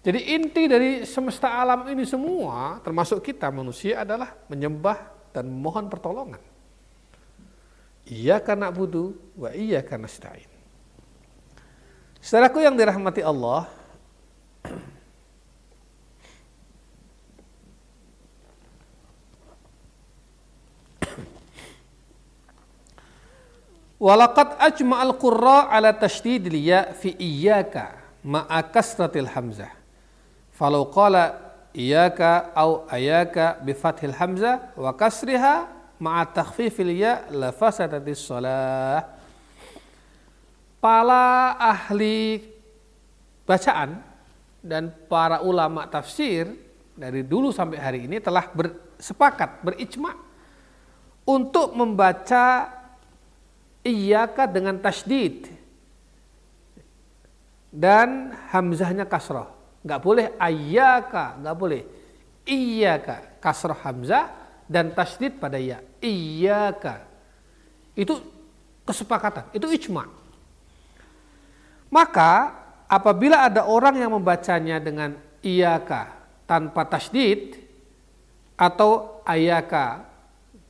jadi 0.00 0.20
inti 0.32 0.64
dari 0.64 1.04
semesta 1.04 1.60
alam 1.60 1.84
ini 1.92 2.08
semua 2.08 2.80
termasuk 2.80 3.20
kita 3.20 3.52
manusia 3.52 4.00
adalah 4.00 4.32
menyembah 4.48 4.96
dan 5.30 5.44
memohon 5.46 5.92
pertolongan. 5.92 6.40
Iya 8.08 8.40
karena 8.40 8.72
budu 8.72 9.12
wa 9.36 9.52
iya 9.52 9.84
karena 9.84 10.08
stain 10.08 10.48
Saudaraku 12.20 12.60
yang 12.60 12.76
dirahmati 12.76 13.24
Allah, 13.24 13.64
Walaqad 24.00 24.56
ajma'al 24.56 25.12
qurra 25.20 25.68
ala 25.68 25.92
tashdid 25.92 26.48
liya 26.48 26.96
fi 26.96 27.12
iyyaka 27.20 28.00
ma'a 28.24 28.64
kasratil 28.64 29.28
hamzah. 29.28 29.68
Falau 30.56 30.88
qala 30.88 31.36
iyyaka 31.76 32.48
au 32.56 32.88
ayaka 32.88 33.60
bi 33.60 33.76
fathil 33.76 34.16
hamzah 34.16 34.72
wa 34.72 34.96
kasriha 34.96 35.68
ma'a 36.00 36.24
takhfifil 36.32 36.96
ya 36.96 37.28
la 37.28 37.52
fasadatis 37.52 38.24
shalah 38.24 39.04
para 40.80 41.60
ahli 41.60 42.40
bacaan 43.44 44.00
dan 44.64 44.88
para 45.12 45.44
ulama 45.44 45.84
tafsir 45.84 46.48
dari 46.96 47.20
dulu 47.20 47.52
sampai 47.52 47.76
hari 47.76 48.00
ini 48.08 48.16
telah 48.16 48.48
bersepakat, 48.48 49.60
berijma 49.60 50.16
untuk 51.28 51.76
membaca 51.76 52.79
iyaka 53.84 54.44
dengan 54.44 54.76
tasdid 54.76 55.48
dan 57.70 58.34
hamzahnya 58.50 59.06
kasroh. 59.06 59.48
Nggak 59.80 60.00
boleh 60.02 60.26
ayaka, 60.36 61.40
nggak 61.40 61.56
boleh. 61.56 61.82
Iyaka, 62.44 63.40
kasroh 63.40 63.76
hamzah 63.78 64.28
dan 64.68 64.92
tasdid 64.92 65.38
pada 65.40 65.56
ya. 65.56 65.80
Iyaka. 66.02 67.06
Itu 67.96 68.20
kesepakatan, 68.84 69.48
itu 69.54 69.66
ijma. 69.70 70.10
Maka 71.90 72.54
apabila 72.86 73.46
ada 73.46 73.66
orang 73.66 73.98
yang 73.98 74.14
membacanya 74.14 74.78
dengan 74.78 75.14
iyaka 75.42 76.14
tanpa 76.46 76.86
tasdid 76.86 77.58
atau 78.54 79.22
ayaka 79.24 80.06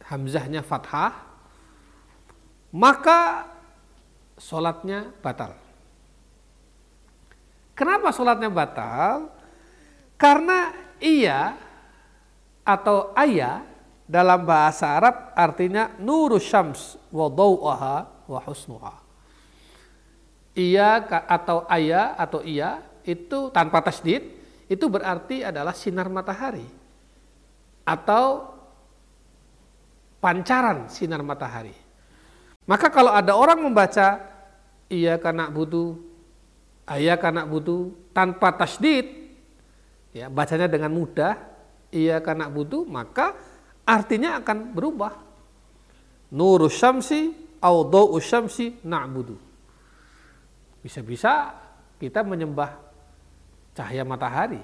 hamzahnya 0.06 0.62
fathah 0.62 1.29
maka 2.70 3.50
sholatnya 4.38 5.11
batal. 5.20 5.54
Kenapa 7.74 8.12
sholatnya 8.12 8.50
batal? 8.52 9.30
Karena 10.20 10.74
iya 11.00 11.56
atau 12.64 13.11
ayah 13.16 13.64
dalam 14.04 14.44
bahasa 14.44 15.00
Arab 15.00 15.33
artinya 15.38 15.94
nurus 16.02 16.44
syams 16.44 16.98
wa 17.14 17.30
wa 17.30 18.40
husnuha 18.46 18.94
iya 20.54 21.00
atau 21.30 21.64
ayah 21.70 22.18
atau 22.18 22.42
iya 22.42 22.83
itu 23.06 23.48
tanpa 23.54 23.80
tasdid 23.80 24.22
itu 24.70 24.85
berarti 24.87 25.42
adalah 25.46 25.74
sinar 25.74 26.06
matahari 26.11 26.66
atau 27.83 28.54
pancaran 30.22 30.87
sinar 30.87 31.24
matahari. 31.26 31.74
Maka 32.70 32.87
kalau 32.87 33.11
ada 33.11 33.35
orang 33.35 33.66
membaca 33.66 34.22
iya 34.87 35.18
karena 35.18 35.50
butuh 35.50 35.98
ayah 36.87 37.18
karena 37.18 37.42
butuh 37.42 37.90
tanpa 38.14 38.54
tasdid 38.54 39.11
ya 40.14 40.30
bacanya 40.30 40.70
dengan 40.70 40.94
mudah 40.94 41.35
iya 41.90 42.22
karena 42.22 42.46
butuh 42.46 42.87
maka 42.87 43.35
artinya 43.83 44.38
akan 44.38 44.70
berubah. 44.70 45.18
Nurus 46.30 46.78
syamsi 46.78 47.35
au 47.59 47.90
syamsi 48.22 48.78
na'budu. 48.87 49.35
Bisa-bisa 50.78 51.50
kita 51.98 52.22
menyembah 52.22 52.78
cahaya 53.74 54.06
matahari, 54.06 54.62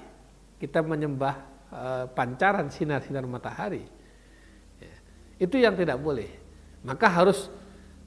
kita 0.63 0.79
menyembah 0.79 1.35
e, 1.67 1.81
pancaran 2.15 2.71
sinar-sinar 2.71 3.27
matahari. 3.27 3.83
Ya. 4.79 4.95
Itu 5.43 5.59
yang 5.59 5.75
tidak 5.75 5.99
boleh. 5.99 6.31
Maka 6.87 7.11
harus 7.11 7.51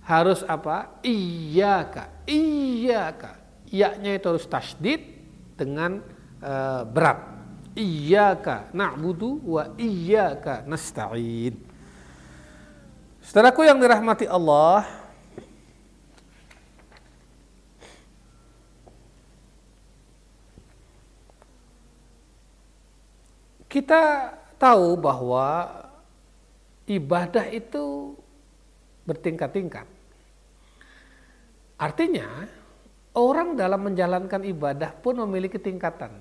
harus 0.05 0.41
apa? 0.45 1.01
Iyaka, 1.05 2.09
iyaka. 2.27 3.39
Iyaknya 3.71 4.19
itu 4.19 4.27
harus 4.27 4.47
tasdid 4.51 5.01
dengan 5.55 6.03
e, 6.43 6.53
berat. 6.91 7.21
Iyaka 7.79 8.75
na'budu 8.75 9.39
wa 9.47 9.71
iyaka 9.79 10.67
nasta'in. 10.67 11.55
Saudaraku 13.23 13.63
yang 13.63 13.79
dirahmati 13.79 14.27
Allah, 14.27 15.01
Kita 23.71 24.35
tahu 24.59 24.99
bahwa 24.99 25.71
ibadah 26.91 27.47
itu 27.55 28.19
bertingkat-tingkat. 29.11 29.87
Artinya, 31.75 32.47
orang 33.19 33.59
dalam 33.59 33.91
menjalankan 33.91 34.47
ibadah 34.47 34.95
pun 34.95 35.19
memiliki 35.27 35.59
tingkatan, 35.59 36.15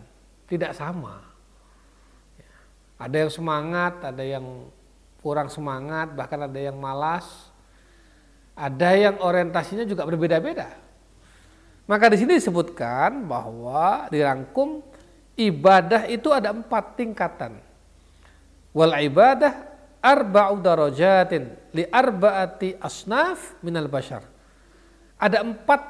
tidak 0.49 0.73
sama. 0.73 1.21
Ada 2.97 3.27
yang 3.27 3.31
semangat, 3.31 3.93
ada 4.01 4.23
yang 4.25 4.67
kurang 5.21 5.47
semangat, 5.53 6.11
bahkan 6.17 6.49
ada 6.49 6.59
yang 6.59 6.75
malas. 6.75 7.27
Ada 8.59 8.91
yang 8.91 9.15
orientasinya 9.23 9.87
juga 9.87 10.03
berbeda-beda. 10.03 10.67
Maka 11.87 12.11
di 12.11 12.19
sini 12.19 12.35
disebutkan 12.35 13.23
bahwa 13.23 14.11
dirangkum 14.11 14.83
ibadah 15.39 16.11
itu 16.11 16.27
ada 16.27 16.51
empat 16.51 16.99
tingkatan. 16.99 17.55
Wal 18.75 18.93
ibadah 19.07 19.68
arba'u 19.99 20.59
darajatin 20.63 21.73
li 21.75 21.83
arba'ati 21.85 22.79
asnaf 22.79 23.59
minal 23.63 23.91
bashar. 23.91 24.23
Ada 25.19 25.43
empat 25.43 25.81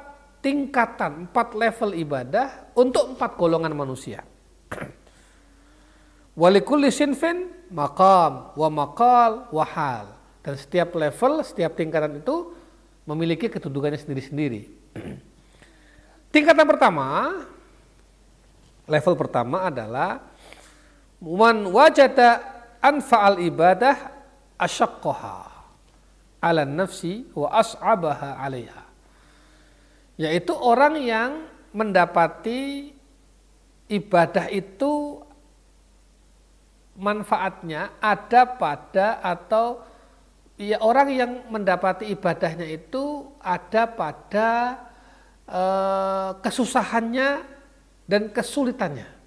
tingkatan, 0.42 1.28
empat 1.28 1.54
level 1.54 1.94
ibadah 1.94 2.74
untuk 2.74 3.14
empat 3.14 3.38
golongan 3.38 3.72
manusia. 3.72 4.26
Walikulli 6.40 6.90
sinfin 6.90 7.70
maqam 7.70 8.56
wa 8.58 8.68
maqal 8.68 9.46
wa 9.54 9.64
hal. 9.64 10.06
Dan 10.40 10.56
setiap 10.56 10.96
level, 10.96 11.44
setiap 11.44 11.76
tingkatan 11.76 12.18
itu 12.18 12.56
memiliki 13.04 13.46
kedudukannya 13.52 14.00
sendiri-sendiri. 14.00 14.62
Tingkatan 16.34 16.62
pertama 16.62 17.06
level 18.90 19.14
pertama 19.14 19.70
adalah 19.70 20.18
man 21.22 21.70
wajada 21.70 22.49
anfa'al 22.80 23.38
ibadah 23.44 23.96
asyaqqaha 24.56 25.36
ala 26.40 26.64
nafsi 26.64 27.28
wa 27.36 27.52
as'abaha 27.52 28.40
'alaiha. 28.40 28.84
Yaitu 30.20 30.52
orang 30.52 31.00
yang 31.00 31.30
mendapati 31.72 32.92
ibadah 33.88 34.52
itu 34.52 35.22
manfaatnya 37.00 37.96
ada 38.04 38.44
pada 38.44 39.24
atau 39.24 39.80
ya 40.60 40.76
orang 40.84 41.08
yang 41.08 41.32
mendapati 41.48 42.12
ibadahnya 42.12 42.68
itu 42.68 43.32
ada 43.40 43.88
pada 43.88 44.50
eh, 45.48 46.30
kesusahannya 46.44 47.28
dan 48.04 48.28
kesulitannya. 48.28 49.19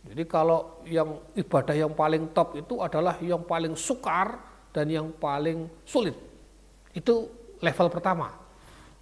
Jadi 0.00 0.24
kalau 0.24 0.80
yang 0.88 1.20
ibadah 1.36 1.76
yang 1.76 1.92
paling 1.92 2.32
top 2.32 2.56
itu 2.56 2.80
adalah 2.80 3.20
yang 3.20 3.44
paling 3.44 3.76
sukar 3.76 4.40
dan 4.72 4.88
yang 4.88 5.12
paling 5.12 5.68
sulit. 5.84 6.16
Itu 6.96 7.28
level 7.60 7.88
pertama. 7.92 8.32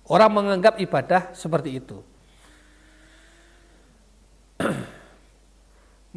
Orang 0.08 0.32
menganggap 0.34 0.80
ibadah 0.80 1.36
seperti 1.36 1.78
itu. 1.78 2.00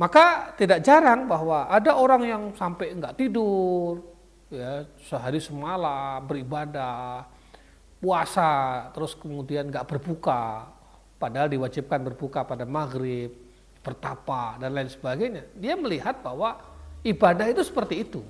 Maka 0.02 0.56
tidak 0.58 0.82
jarang 0.82 1.30
bahwa 1.30 1.70
ada 1.70 1.94
orang 2.00 2.24
yang 2.26 2.44
sampai 2.58 2.96
enggak 2.96 3.20
tidur, 3.20 4.02
ya 4.50 4.88
sehari 5.06 5.38
semalam 5.38 6.26
beribadah, 6.26 7.28
puasa, 8.02 8.90
terus 8.96 9.14
kemudian 9.14 9.70
enggak 9.70 9.86
berbuka, 9.86 10.72
padahal 11.22 11.52
diwajibkan 11.52 12.02
berbuka 12.02 12.48
pada 12.48 12.66
maghrib, 12.66 13.51
bertapa 13.82 14.62
dan 14.62 14.78
lain 14.78 14.90
sebagainya. 14.90 15.44
Dia 15.58 15.74
melihat 15.74 16.22
bahwa 16.22 16.62
ibadah 17.02 17.50
itu 17.50 17.66
seperti 17.66 18.06
itu. 18.06 18.22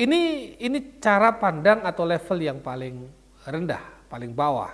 Ini 0.00 0.54
ini 0.58 0.98
cara 0.98 1.30
pandang 1.34 1.84
atau 1.86 2.02
level 2.08 2.38
yang 2.40 2.58
paling 2.58 3.06
rendah, 3.46 3.82
paling 4.10 4.34
bawah. 4.34 4.72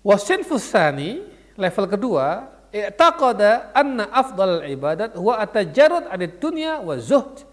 Wasin 0.00 0.40
fusani 0.46 1.20
level 1.60 1.86
kedua, 1.90 2.48
i'taqada 2.72 3.74
anna 3.76 4.08
afdal 4.08 4.64
ibadat 4.64 5.12
huwa 5.12 5.36
atajarrud 5.44 6.08
'anid 6.08 6.40
dunya 6.40 6.80
wa 6.80 6.96
zuhd 6.96 7.44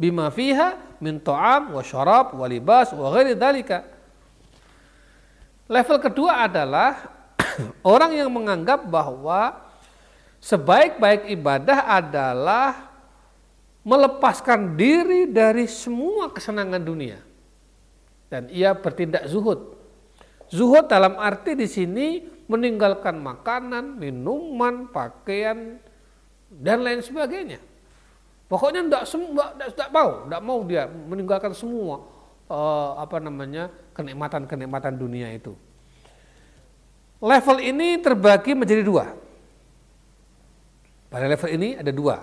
bima 0.00 0.32
fiha 0.32 0.96
min 1.04 1.20
ta'am 1.20 1.76
wa 1.76 1.82
syarab 1.84 2.32
wa 2.32 2.46
libas 2.48 2.96
wa 2.96 3.12
ghairi 3.12 3.36
dhalika. 3.36 3.84
Level 5.68 5.98
kedua 6.00 6.48
adalah 6.48 7.11
orang 7.82 8.16
yang 8.16 8.30
menganggap 8.32 8.86
bahwa 8.86 9.62
sebaik-baik 10.42 11.30
ibadah 11.32 11.86
adalah 11.86 12.92
melepaskan 13.82 14.78
diri 14.78 15.26
dari 15.30 15.66
semua 15.66 16.30
kesenangan 16.30 16.82
dunia 16.82 17.18
dan 18.32 18.48
ia 18.48 18.72
bertindak 18.72 19.28
zuhud. 19.28 19.76
Zuhud 20.48 20.88
dalam 20.88 21.20
arti 21.20 21.52
di 21.52 21.68
sini 21.68 22.06
meninggalkan 22.48 23.20
makanan, 23.20 24.00
minuman, 24.00 24.88
pakaian 24.88 25.76
dan 26.48 26.84
lain 26.84 27.00
sebagainya. 27.00 27.60
Pokoknya 28.48 28.84
tidak 28.84 29.04
semua, 29.08 29.56
tidak 29.56 29.90
mau, 29.92 30.10
tidak 30.28 30.42
mau 30.44 30.58
dia 30.68 30.84
meninggalkan 30.84 31.52
semua 31.56 32.04
uh, 32.52 33.00
apa 33.00 33.16
namanya 33.16 33.72
kenikmatan-kenikmatan 33.96 35.00
dunia 35.00 35.32
itu. 35.32 35.56
Level 37.22 37.58
ini 37.62 38.02
terbagi 38.02 38.50
menjadi 38.58 38.82
dua. 38.82 39.14
Pada 41.06 41.30
level 41.30 41.50
ini 41.54 41.78
ada 41.78 41.94
dua. 41.94 42.18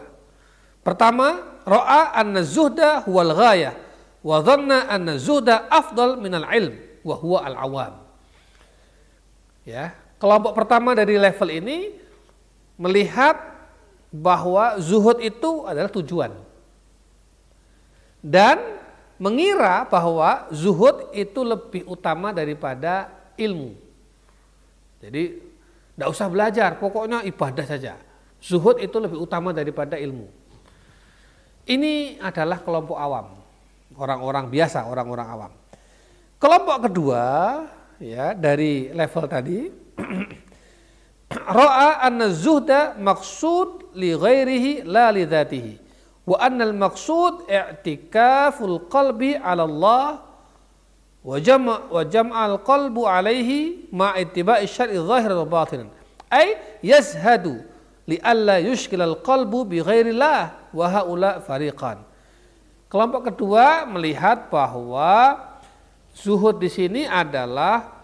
Pertama, 0.83 1.39
ro'a 1.63 2.11
anna 2.11 2.43
zuhda 2.43 3.07
huwal 3.07 3.31
ghayah 3.31 3.79
wa 4.19 4.43
dhanna 4.43 4.91
anna 4.91 5.15
zuhda 5.15 5.71
afdal 5.71 6.19
minal 6.19 6.43
ilm 6.51 6.75
wa 7.07 7.15
huwa 7.15 7.39
al 7.47 7.55
awam. 7.55 7.93
Ya, 9.63 9.95
kelompok 10.19 10.51
pertama 10.51 10.91
dari 10.91 11.15
level 11.15 11.47
ini 11.47 11.95
melihat 12.75 13.39
bahwa 14.11 14.75
zuhud 14.83 15.23
itu 15.23 15.63
adalah 15.63 15.87
tujuan. 15.95 16.35
Dan 18.19 18.59
mengira 19.15 19.87
bahwa 19.87 20.51
zuhud 20.51 21.07
itu 21.15 21.39
lebih 21.39 21.87
utama 21.87 22.35
daripada 22.35 23.07
ilmu. 23.39 23.88
Jadi 24.99 25.23
tidak 25.95 26.09
usah 26.11 26.27
belajar, 26.31 26.79
pokoknya 26.79 27.23
ibadah 27.27 27.65
saja. 27.67 27.99
Zuhud 28.39 28.79
itu 28.79 28.95
lebih 28.99 29.19
utama 29.19 29.51
daripada 29.51 29.99
ilmu. 29.99 30.31
Ini 31.67 32.23
adalah 32.23 32.63
kelompok 32.63 32.95
awam, 32.95 33.35
orang-orang 33.99 34.47
biasa, 34.47 34.87
orang-orang 34.87 35.27
awam. 35.27 35.51
Kelompok 36.39 36.87
kedua 36.87 37.23
ya 37.99 38.31
dari 38.31 38.87
level 38.95 39.25
tadi 39.27 39.67
ra'a 41.59 41.99
anna 42.07 42.31
zuhda 42.31 42.95
maksud 42.95 43.91
li 43.99 44.15
ghairihi 44.15 44.87
la 44.87 45.11
li 45.11 45.27
dhatihi 45.27 45.73
wa 46.23 46.39
anna 46.39 46.63
al 46.63 46.75
maqsud 46.79 47.43
i'tikaful 47.51 48.87
qalbi 48.87 49.35
'ala 49.35 49.67
Allah 49.67 50.28
wa 51.29 51.37
jama' 51.37 51.93
wa 51.93 52.01
jam'al 52.01 52.57
qalbu 52.65 53.05
'alaihi 53.05 53.85
ma 53.93 54.17
ittiba'i 54.17 54.65
syar'i 54.65 54.97
zahir 54.97 55.29
wa 55.37 55.45
batinan 55.45 55.93
ay 56.33 56.57
yazhadu 56.81 57.61
li 58.09 58.17
alla 58.25 58.57
yushkil 58.57 58.97
al 59.05 59.21
qalbu 59.21 59.69
bi 59.69 59.77
kelompok 62.89 63.21
kedua 63.29 63.85
melihat 63.85 64.49
bahwa 64.49 65.45
Zuhud 66.19 66.59
di 66.59 66.67
sini 66.67 67.07
adalah 67.07 67.99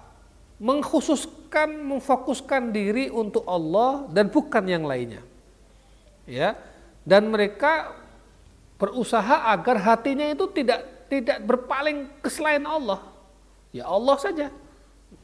mengkhususkan, 0.61 1.83
memfokuskan 1.83 2.71
diri 2.71 3.11
untuk 3.11 3.43
Allah 3.43 4.07
dan 4.07 4.31
bukan 4.31 4.63
yang 4.63 4.88
lainnya. 4.88 5.19
Ya. 6.23 6.55
Dan 7.03 7.29
mereka 7.29 7.91
berusaha 8.79 9.51
agar 9.51 9.83
hatinya 9.83 10.25
itu 10.31 10.47
tidak 10.55 11.09
tidak 11.11 11.43
berpaling 11.43 12.07
ke 12.23 12.29
selain 12.31 12.63
Allah. 12.63 13.14
Ya 13.75 13.83
Allah 13.91 14.15
saja. 14.15 14.47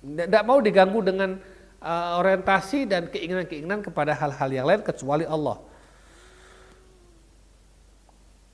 Tidak 0.04 0.44
mau 0.44 0.60
diganggu 0.60 1.00
dengan 1.00 1.40
uh, 1.80 2.20
orientasi 2.20 2.84
dan 2.84 3.08
keinginan-keinginan 3.08 3.80
kepada 3.80 4.12
hal-hal 4.12 4.50
yang 4.52 4.68
lain 4.68 4.84
kecuali 4.84 5.24
Allah. 5.24 5.64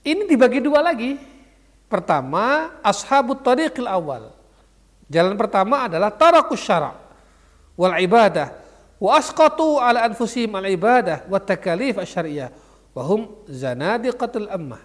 Ini 0.05 0.29
dibagi 0.29 0.61
dua 0.61 0.85
lagi 0.85 1.17
Pertama, 1.87 2.75
ashabut 2.83 3.39
tariqil 3.39 3.87
awal. 3.87 4.35
Jalan 5.07 5.39
pertama 5.39 5.87
adalah 5.87 6.11
tarakus 6.11 6.59
syara' 6.59 6.91
wal 7.79 7.95
ibadah 7.95 8.51
wa 8.99 9.15
asqatu 9.15 9.79
ala 9.79 10.03
anfusihim 10.03 10.51
al 10.51 10.67
ibadah 10.67 11.23
wa 11.31 11.39
takalif 11.39 11.95
asyariyah 11.95 12.51
wa 12.91 13.01
hum 13.07 13.31
zanadiqatul 13.47 14.51
ammah. 14.51 14.83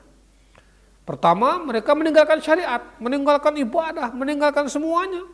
Pertama, 1.03 1.59
mereka 1.59 1.99
meninggalkan 1.99 2.38
syariat, 2.38 2.83
meninggalkan 3.03 3.59
ibadah, 3.59 4.15
meninggalkan 4.15 4.71
semuanya. 4.71 5.27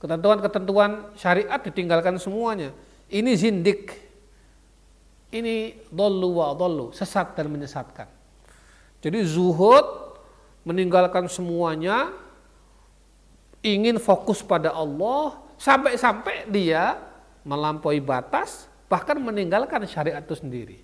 Ketentuan-ketentuan 0.00 1.12
syariat 1.16 1.60
ditinggalkan 1.60 2.16
semuanya. 2.16 2.72
Ini 3.12 3.32
zindik. 3.36 3.92
Ini 5.28 5.84
dollu 5.92 6.40
wa 6.40 6.56
dollu, 6.56 6.94
sesat 6.96 7.36
dan 7.36 7.52
menyesatkan. 7.52 8.08
Jadi 9.04 9.20
zuhud 9.28 10.16
meninggalkan 10.64 11.28
semuanya, 11.28 12.10
ingin 13.60 14.00
fokus 14.00 14.40
pada 14.40 14.72
Allah, 14.72 15.36
sampai-sampai 15.60 16.48
dia 16.48 16.96
melampaui 17.44 18.00
batas, 18.00 18.66
bahkan 18.88 19.20
meninggalkan 19.20 19.84
syariat 19.84 20.24
itu 20.24 20.34
sendiri. 20.34 20.78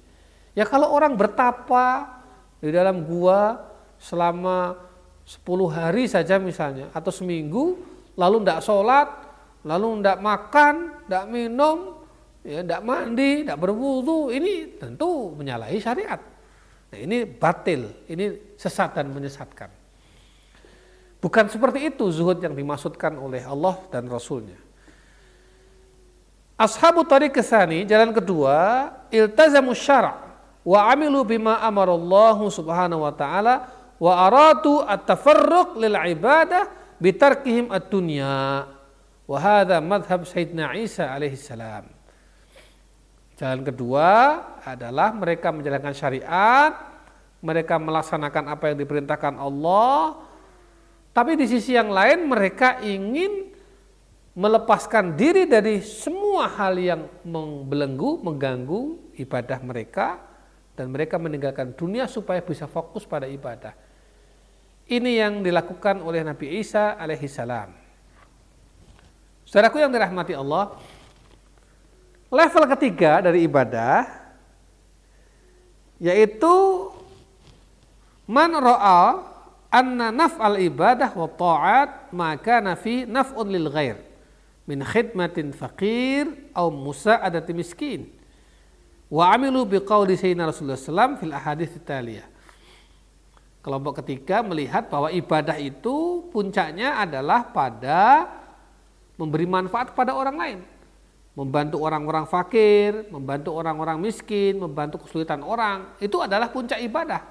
Ya 0.53 0.69
kalau 0.69 0.93
orang 0.93 1.17
bertapa 1.17 2.22
di 2.63 2.71
dalam 2.71 3.03
gua 3.03 3.59
selama 3.99 4.79
10 5.27 5.43
hari 5.67 6.07
saja 6.07 6.39
misalnya, 6.39 6.95
atau 6.95 7.11
seminggu, 7.11 7.83
lalu 8.15 8.47
tidak 8.47 8.63
sholat, 8.63 9.09
lalu 9.67 9.99
tidak 9.99 10.19
makan, 10.23 10.75
tidak 11.03 11.25
minum, 11.27 12.07
ya 12.47 12.63
tidak 12.63 12.83
mandi, 12.87 13.43
tidak 13.43 13.59
berwudu, 13.59 14.31
ini 14.31 14.79
tentu 14.79 15.35
menyalahi 15.35 15.79
syariat. 15.83 16.23
Nah, 16.95 16.99
ini 17.03 17.27
batil, 17.27 18.07
ini 18.07 18.55
sesat 18.55 18.95
dan 18.95 19.11
menyesatkan. 19.11 19.71
Bukan 21.23 21.47
seperti 21.51 21.91
itu 21.91 22.11
zuhud 22.15 22.39
yang 22.43 22.55
dimaksudkan 22.55 23.15
oleh 23.19 23.43
Allah 23.43 23.79
dan 23.91 24.07
Rasulnya. 24.07 24.59
Ashabu 26.55 27.03
tariq 27.03 27.35
kesani, 27.35 27.83
jalan 27.91 28.15
kedua, 28.15 28.87
iltazamu 29.11 29.75
syara' 29.75 30.22
wa 30.63 30.91
amilu 30.91 31.27
bima 31.27 31.59
amarallahu 31.63 32.51
subhanahu 32.51 33.03
wa 33.03 33.13
ta'ala 33.15 33.55
wa 33.99 34.13
aratu 34.27 34.83
at-tafarruq 34.83 35.79
lil 35.79 35.95
ibadah 35.95 36.97
bitarkihim 36.99 37.71
ad-dunya. 37.71 38.67
Wa 39.27 39.39
hadha 39.39 39.79
madhab 39.79 40.27
Sayyidina 40.27 40.75
Isa 40.79 41.11
alaihi 41.11 41.39
salam. 41.39 41.87
Jalan 43.39 43.63
kedua 43.67 44.09
adalah 44.63 45.11
mereka 45.15 45.51
menjalankan 45.51 45.95
syariat, 45.95 46.75
mereka 47.43 47.75
melaksanakan 47.79 48.55
apa 48.55 48.71
yang 48.71 48.79
diperintahkan 48.79 49.35
Allah, 49.35 50.15
tapi 51.11 51.35
di 51.35 51.45
sisi 51.51 51.75
yang 51.75 51.91
lain 51.91 52.31
mereka 52.31 52.79
ingin 52.81 53.51
melepaskan 54.33 55.13
diri 55.13 55.45
dari 55.45 55.85
semua 55.85 56.49
hal 56.49 56.79
yang 56.81 57.05
membelenggu, 57.21 58.23
mengganggu 58.25 59.13
ibadah 59.21 59.61
mereka, 59.61 60.23
dan 60.73 60.89
mereka 60.89 61.21
meninggalkan 61.21 61.77
dunia 61.77 62.09
supaya 62.09 62.41
bisa 62.41 62.65
fokus 62.65 63.05
pada 63.05 63.29
ibadah. 63.29 63.77
Ini 64.89 65.25
yang 65.25 65.45
dilakukan 65.45 66.01
oleh 66.01 66.25
Nabi 66.25 66.59
Isa 66.61 66.97
alaihi 66.97 67.29
salam. 67.29 67.73
Saudaraku 69.47 69.79
yang 69.81 69.93
dirahmati 69.93 70.33
Allah, 70.33 70.77
level 72.33 72.65
ketiga 72.73 73.21
dari 73.21 73.45
ibadah 73.45 74.09
yaitu 76.03 76.89
man 78.27 78.51
ra'a 78.57 79.23
anna 79.71 80.09
naf'al 80.11 80.59
ibadah 80.59 81.13
wa 81.15 81.29
ta'at 81.31 82.11
maka 82.11 82.59
nafi 82.59 83.05
naf'un 83.07 83.47
lil 83.47 83.69
ghair 83.71 84.01
min 84.67 84.81
khidmatin 84.83 85.53
faqir 85.53 86.27
au 86.57 86.73
musa'adati 86.73 87.53
miskin 87.55 88.09
wa 89.13 89.37
amilu 89.37 89.69
biqauli 89.69 90.17
sayyidina 90.17 90.49
Rasulullah 90.49 90.81
SAW 90.81 91.21
fil 91.21 91.37
ahadits 91.37 91.77
taliyah 91.85 92.33
kelompok 93.63 94.03
ketiga 94.03 94.43
melihat 94.43 94.91
bahwa 94.91 95.13
ibadah 95.13 95.55
itu 95.61 96.27
puncaknya 96.35 96.99
adalah 96.99 97.47
pada 97.53 98.27
memberi 99.17 99.47
manfaat 99.47 99.95
kepada 99.95 100.19
orang 100.19 100.37
lain. 100.37 100.59
Membantu 101.33 101.81
orang-orang 101.81 102.29
fakir, 102.29 103.09
membantu 103.09 103.57
orang-orang 103.57 103.97
miskin, 103.97 104.61
membantu 104.61 105.07
kesulitan 105.07 105.41
orang, 105.41 105.97
itu 105.97 106.21
adalah 106.21 106.53
puncak 106.53 106.77
ibadah. 106.85 107.25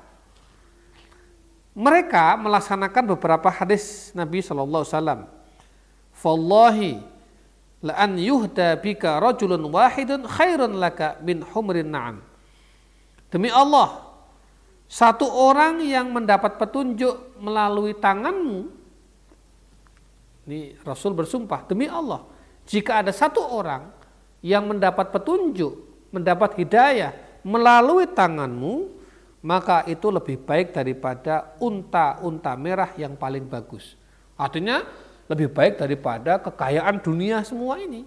Mereka 1.78 2.40
melaksanakan 2.42 3.14
beberapa 3.14 3.52
hadis 3.54 4.10
Nabi 4.18 4.42
Shallallahu 4.42 4.82
Alaihi 4.82 4.96
Wasallam. 4.98 5.22
La 7.82 7.98
an 7.98 8.18
yuhda 8.18 8.78
bika 8.78 9.18
rajulun 9.18 9.66
wahidun 9.70 10.26
khairun 10.30 10.78
laka 10.78 11.18
min 11.26 11.42
humrin 11.42 11.90
na'am. 11.90 12.22
Demi 13.32 13.48
Allah, 13.50 14.06
satu 14.86 15.26
orang 15.26 15.82
yang 15.82 16.12
mendapat 16.12 16.60
petunjuk 16.60 17.40
melalui 17.40 17.96
tanganmu 17.96 18.82
ini 20.52 20.74
Rasul 20.82 21.14
bersumpah 21.14 21.70
demi 21.70 21.86
Allah, 21.86 22.26
jika 22.66 23.06
ada 23.06 23.14
satu 23.14 23.40
orang 23.46 23.94
yang 24.42 24.66
mendapat 24.66 25.14
petunjuk, 25.14 25.78
mendapat 26.10 26.58
hidayah 26.58 27.14
melalui 27.46 28.10
tanganmu, 28.10 28.90
maka 29.46 29.86
itu 29.86 30.10
lebih 30.10 30.42
baik 30.42 30.74
daripada 30.74 31.54
unta-unta 31.62 32.58
merah 32.58 32.90
yang 32.98 33.14
paling 33.14 33.46
bagus. 33.46 33.94
Artinya 34.34 34.82
lebih 35.32 35.48
baik 35.48 35.80
daripada 35.80 36.36
kekayaan 36.44 37.00
dunia 37.00 37.40
semua 37.48 37.80
ini. 37.80 38.04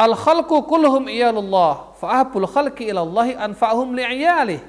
Al 0.00 0.16
khalqu 0.16 0.64
kulluhum 0.64 1.12
iyalullah 1.12 1.92
fa'abul 2.00 2.48
khalqi 2.48 2.88
ilallahi 2.88 3.36
anfa'hum 3.36 3.92
li'iyalih. 3.92 4.64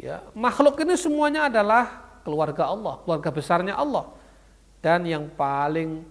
Ya, 0.00 0.24
makhluk 0.32 0.80
ini 0.80 0.96
semuanya 0.96 1.52
adalah 1.52 2.16
keluarga 2.24 2.72
Allah, 2.72 2.96
keluarga 3.04 3.28
besarnya 3.28 3.76
Allah. 3.76 4.08
Dan 4.80 5.04
yang 5.04 5.28
paling 5.28 6.08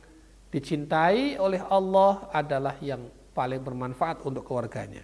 dicintai 0.53 1.41
oleh 1.41 1.65
Allah 1.65 2.29
adalah 2.29 2.77
yang 2.77 3.09
paling 3.33 3.57
bermanfaat 3.57 4.21
untuk 4.21 4.45
keluarganya. 4.45 5.01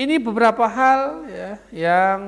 Ini 0.00 0.16
beberapa 0.16 0.64
hal 0.64 1.28
ya, 1.28 1.50
yang 1.68 2.20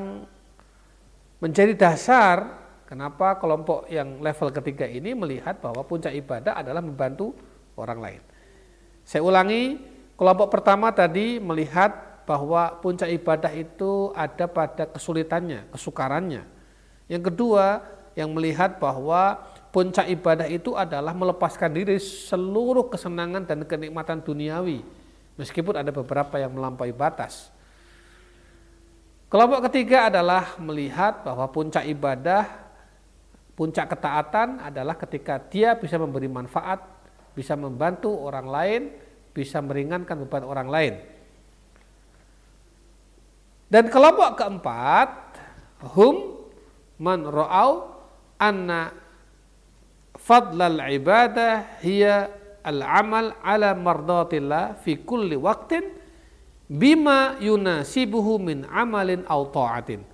menjadi 1.40 1.72
dasar 1.72 2.60
kenapa 2.84 3.40
kelompok 3.40 3.88
yang 3.88 4.20
level 4.20 4.52
ketiga 4.52 4.84
ini 4.84 5.16
melihat 5.16 5.58
bahwa 5.58 5.80
puncak 5.82 6.12
ibadah 6.12 6.60
adalah 6.60 6.84
membantu 6.84 7.32
orang 7.80 7.98
lain. 7.98 8.22
Saya 9.02 9.24
ulangi, 9.24 9.80
kelompok 10.20 10.52
pertama 10.52 10.92
tadi 10.92 11.40
melihat 11.40 12.22
bahwa 12.28 12.78
puncak 12.78 13.10
ibadah 13.10 13.50
itu 13.50 14.14
ada 14.14 14.46
pada 14.46 14.86
kesulitannya, 14.86 15.66
kesukarannya. 15.74 16.46
Yang 17.10 17.34
kedua, 17.34 17.82
yang 18.14 18.30
melihat 18.30 18.78
bahwa 18.78 19.40
puncak 19.74 20.06
ibadah 20.06 20.46
itu 20.46 20.76
adalah 20.78 21.10
melepaskan 21.10 21.74
diri 21.74 21.98
seluruh 21.98 22.86
kesenangan 22.86 23.48
dan 23.48 23.66
kenikmatan 23.66 24.22
duniawi, 24.22 24.84
meskipun 25.40 25.74
ada 25.74 25.90
beberapa 25.90 26.38
yang 26.38 26.54
melampaui 26.54 26.94
batas. 26.94 27.50
Kelompok 29.30 29.70
ketiga 29.70 30.10
adalah 30.10 30.58
melihat 30.58 31.22
bahwa 31.22 31.46
puncak 31.54 31.86
ibadah, 31.86 32.50
puncak 33.54 33.86
ketaatan 33.94 34.58
adalah 34.58 34.98
ketika 34.98 35.38
dia 35.38 35.78
bisa 35.78 35.94
memberi 36.02 36.26
manfaat, 36.26 36.82
bisa 37.30 37.54
membantu 37.54 38.10
orang 38.10 38.50
lain, 38.50 38.82
bisa 39.30 39.62
meringankan 39.62 40.26
beban 40.26 40.42
orang 40.42 40.66
lain. 40.66 40.94
Dan 43.70 43.86
kelompok 43.86 44.34
keempat, 44.34 45.10
hum 45.94 46.42
man 46.98 47.22
ra'au 47.22 47.86
anna 48.34 48.90
fadlal 50.18 50.90
ibadah 50.90 51.78
hiya 51.86 52.34
al-amal 52.66 53.38
ala 53.46 53.78
mardatillah 53.78 54.74
fi 54.82 54.98
kulli 54.98 55.38
waqtin 55.38 55.99
bima 56.70 57.34
yunasibuhu 57.42 58.38
min 58.38 58.62
amalin 58.70 59.26
aw 59.26 59.42
ta'atin 59.50 60.06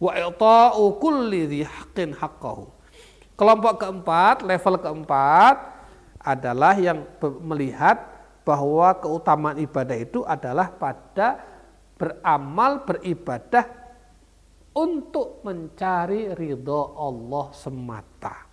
wa 0.00 0.16
i'ta'u 0.16 0.96
kulli 0.96 1.44
dhi 1.44 1.60
haqqin 1.68 2.16
haqqahu. 2.16 2.64
Kelompok 3.36 3.84
keempat, 3.84 4.44
level 4.44 4.80
keempat 4.80 5.56
adalah 6.20 6.76
yang 6.76 7.04
melihat 7.44 8.00
bahwa 8.44 8.96
keutamaan 8.96 9.60
ibadah 9.60 9.96
itu 9.96 10.24
adalah 10.24 10.72
pada 10.72 11.40
beramal, 12.00 12.84
beribadah 12.84 13.64
untuk 14.72 15.44
mencari 15.44 16.32
ridho 16.36 16.96
Allah 16.96 17.52
semata. 17.52 18.48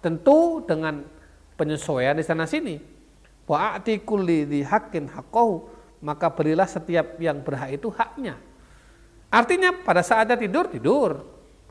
Tentu 0.00 0.64
dengan 0.64 1.04
penyesuaian 1.56 2.16
di 2.16 2.24
sana 2.24 2.48
sini. 2.48 2.80
Wa'ati 3.44 4.00
kulli 4.06 4.46
di 4.46 4.60
hakin 4.62 5.10
hakohu, 5.10 5.79
maka 6.00 6.32
berilah 6.32 6.66
setiap 6.66 7.20
yang 7.20 7.44
berhak 7.44 7.76
itu 7.76 7.92
haknya. 7.92 8.40
Artinya 9.30 9.70
pada 9.70 10.02
saatnya 10.02 10.34
tidur, 10.34 10.66
tidur. 10.66 11.22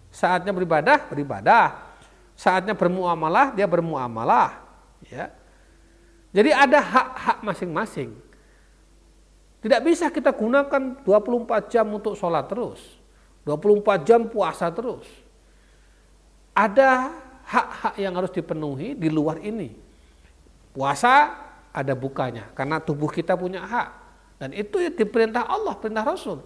Saatnya 0.10 0.56
beribadah, 0.56 1.06
beribadah. 1.10 1.92
Saatnya 2.38 2.78
bermuamalah, 2.78 3.52
dia 3.52 3.68
bermuamalah. 3.68 4.64
Ya. 5.10 5.34
Jadi 6.32 6.56
ada 6.56 6.80
hak-hak 6.80 7.38
masing-masing. 7.44 8.16
Tidak 9.60 9.82
bisa 9.84 10.08
kita 10.08 10.32
gunakan 10.32 11.04
24 11.04 11.68
jam 11.68 11.86
untuk 11.92 12.16
sholat 12.16 12.48
terus. 12.48 12.80
24 13.44 14.08
jam 14.08 14.24
puasa 14.30 14.72
terus. 14.72 15.04
Ada 16.56 17.12
hak-hak 17.44 17.96
yang 18.00 18.14
harus 18.16 18.32
dipenuhi 18.32 18.96
di 18.96 19.12
luar 19.12 19.42
ini. 19.44 19.76
Puasa 20.72 21.34
ada 21.76 21.92
bukanya 21.92 22.48
karena 22.56 22.80
tubuh 22.80 23.12
kita 23.12 23.36
punya 23.36 23.66
hak. 23.68 23.90
Dan 24.40 24.56
itu 24.56 24.80
diperintah 24.96 25.44
Allah, 25.46 25.76
perintah 25.76 26.08
Rasul. 26.08 26.40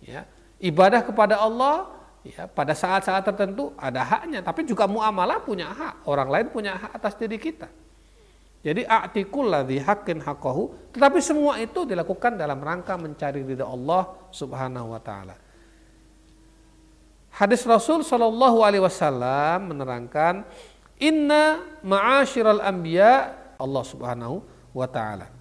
Ya, 0.00 0.24
ibadah 0.62 1.02
kepada 1.02 1.42
Allah 1.42 1.90
ya 2.22 2.46
pada 2.46 2.72
saat-saat 2.72 3.26
tertentu 3.26 3.74
ada 3.74 4.00
haknya, 4.06 4.40
tapi 4.40 4.62
juga 4.62 4.86
muamalah 4.86 5.42
punya 5.42 5.68
hak. 5.68 6.06
Orang 6.06 6.30
lain 6.30 6.46
punya 6.48 6.78
hak 6.78 6.96
atas 6.96 7.18
diri 7.18 7.36
kita. 7.36 7.66
Jadi 8.60 8.84
a'tikulladzi 8.84 9.80
haqqin 9.80 10.20
haqqahu, 10.20 10.92
tetapi 10.92 11.18
semua 11.24 11.56
itu 11.58 11.88
dilakukan 11.88 12.36
dalam 12.36 12.60
rangka 12.60 12.94
mencari 13.00 13.40
ridha 13.40 13.64
Allah 13.64 14.12
Subhanahu 14.30 14.92
wa 14.92 15.00
taala. 15.00 15.34
Hadis 17.32 17.64
Rasul 17.64 18.04
Shallallahu 18.04 18.60
alaihi 18.60 18.84
wasallam 18.84 19.72
menerangkan 19.72 20.44
inna 21.00 21.64
ma'asyiral 21.80 22.60
anbiya 22.60 23.32
Allah 23.56 23.84
Subhanahu 23.86 24.44
wa 24.76 24.84
taala. 24.84 25.39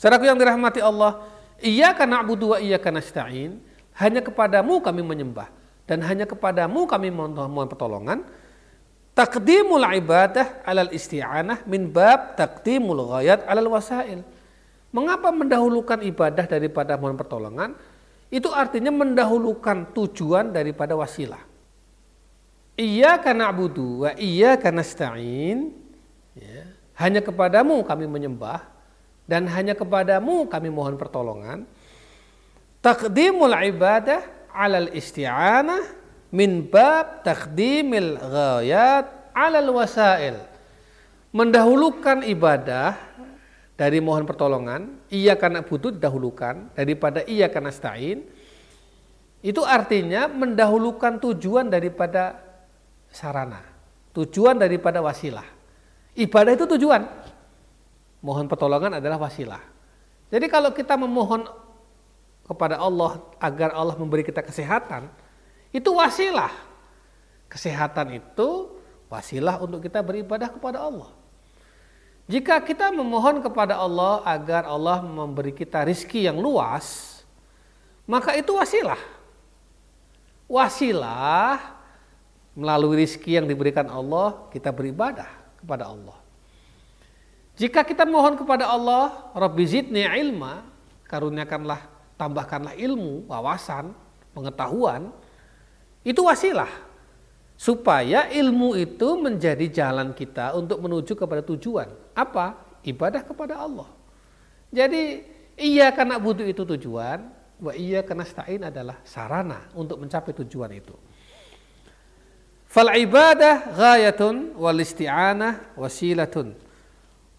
Saudaraku 0.00 0.24
yang 0.24 0.40
dirahmati 0.40 0.80
Allah, 0.80 1.28
iyyaka 1.60 2.08
na'budu 2.08 2.56
wa 2.56 2.58
iyyaka 2.58 2.88
nasta'in, 2.88 3.60
hanya 4.00 4.24
kepadamu 4.24 4.80
kami 4.80 5.04
menyembah 5.04 5.52
dan 5.84 6.00
hanya 6.08 6.24
kepadamu 6.24 6.88
kami 6.88 7.12
mohon 7.12 7.68
pertolongan 7.68 8.24
Takdimul 9.10 9.84
ibadah 9.84 10.64
alal 10.64 10.88
isti'anah 10.94 11.66
min 11.66 11.90
bab 11.90 12.38
takdimul 12.38 13.10
ghayat 13.10 13.44
alal 13.44 13.74
wasail. 13.74 14.22
Mengapa 14.96 15.28
mendahulukan 15.28 16.00
ibadah 16.00 16.46
daripada 16.46 16.96
mohon 16.96 17.18
pertolongan? 17.20 17.76
Itu 18.30 18.54
artinya 18.54 18.94
mendahulukan 18.94 19.90
tujuan 19.92 20.54
daripada 20.54 20.94
wasilah. 20.94 21.42
Iya 22.78 23.18
karena 23.18 23.50
abudu 23.50 24.06
iya 24.14 24.54
karena 24.54 24.86
stain. 24.86 25.74
Ya. 26.32 26.70
Hanya 26.96 27.20
kepadamu 27.20 27.82
kami 27.82 28.06
menyembah 28.06 28.69
dan 29.30 29.46
hanya 29.46 29.78
kepadamu 29.78 30.50
kami 30.50 30.74
mohon 30.74 30.98
pertolongan. 30.98 31.62
Takdimul 32.82 33.54
ibadah 33.54 34.50
alal 34.50 34.90
isti'anah 34.90 35.86
min 36.34 36.66
bab 36.66 37.22
takdimil 37.22 38.18
ghayat 38.18 39.30
alal 39.30 39.70
wasail. 39.78 40.34
Mendahulukan 41.30 42.26
ibadah 42.26 42.98
dari 43.78 44.02
mohon 44.02 44.26
pertolongan, 44.26 44.98
iya 45.14 45.38
karena 45.38 45.62
butuh 45.62 45.94
didahulukan 45.94 46.74
daripada 46.74 47.22
iya 47.22 47.46
karena 47.46 47.70
stain. 47.70 48.26
Itu 49.46 49.62
artinya 49.62 50.26
mendahulukan 50.26 51.22
tujuan 51.22 51.70
daripada 51.70 52.34
sarana. 53.14 53.62
Tujuan 54.10 54.58
daripada 54.58 54.98
wasilah. 54.98 55.46
Ibadah 56.18 56.52
itu 56.58 56.66
tujuan. 56.76 57.06
Mohon 58.20 58.46
pertolongan 58.52 59.00
adalah 59.00 59.16
wasilah. 59.16 59.60
Jadi 60.30 60.46
kalau 60.46 60.70
kita 60.70 60.94
memohon 60.94 61.48
kepada 62.44 62.76
Allah 62.76 63.18
agar 63.40 63.72
Allah 63.72 63.96
memberi 63.96 64.22
kita 64.22 64.44
kesehatan, 64.44 65.08
itu 65.72 65.90
wasilah. 65.90 66.52
Kesehatan 67.50 68.20
itu 68.20 68.78
wasilah 69.10 69.58
untuk 69.58 69.82
kita 69.82 70.04
beribadah 70.04 70.52
kepada 70.52 70.84
Allah. 70.84 71.10
Jika 72.30 72.62
kita 72.62 72.94
memohon 72.94 73.42
kepada 73.42 73.74
Allah 73.74 74.22
agar 74.22 74.62
Allah 74.68 75.02
memberi 75.02 75.50
kita 75.50 75.82
rizki 75.82 76.30
yang 76.30 76.38
luas, 76.38 77.18
maka 78.06 78.38
itu 78.38 78.54
wasilah. 78.54 79.00
Wasilah 80.46 81.58
melalui 82.54 83.02
rizki 83.02 83.34
yang 83.34 83.50
diberikan 83.50 83.90
Allah, 83.90 84.46
kita 84.54 84.70
beribadah 84.70 85.26
kepada 85.58 85.90
Allah. 85.90 86.19
Jika 87.60 87.84
kita 87.84 88.08
mohon 88.08 88.40
kepada 88.40 88.72
Allah, 88.72 89.28
Rabbi 89.36 89.68
zidni 89.68 90.00
ilma, 90.00 90.64
karuniakanlah, 91.04 91.92
tambahkanlah 92.16 92.72
ilmu, 92.72 93.28
wawasan, 93.28 93.92
pengetahuan, 94.32 95.12
itu 96.00 96.24
wasilah 96.24 96.72
supaya 97.60 98.32
ilmu 98.32 98.72
itu 98.80 99.20
menjadi 99.20 99.68
jalan 99.68 100.16
kita 100.16 100.56
untuk 100.56 100.80
menuju 100.80 101.12
kepada 101.12 101.44
tujuan. 101.44 101.92
Apa? 102.16 102.56
Ibadah 102.80 103.20
kepada 103.28 103.60
Allah. 103.60 103.92
Jadi 104.72 105.28
iya 105.60 105.92
karena 105.92 106.16
butuh 106.16 106.48
itu 106.48 106.64
tujuan, 106.64 107.28
wa 107.60 107.76
iya 107.76 108.00
karena 108.00 108.24
stain 108.24 108.64
adalah 108.64 109.04
sarana 109.04 109.68
untuk 109.76 110.00
mencapai 110.00 110.32
tujuan 110.32 110.72
itu. 110.72 110.96
Fal 112.64 112.88
ibadah 112.96 113.76
ghayatun 113.76 114.56
wal 114.56 114.80
isti'anah 114.80 115.76
wasilatun. 115.76 116.69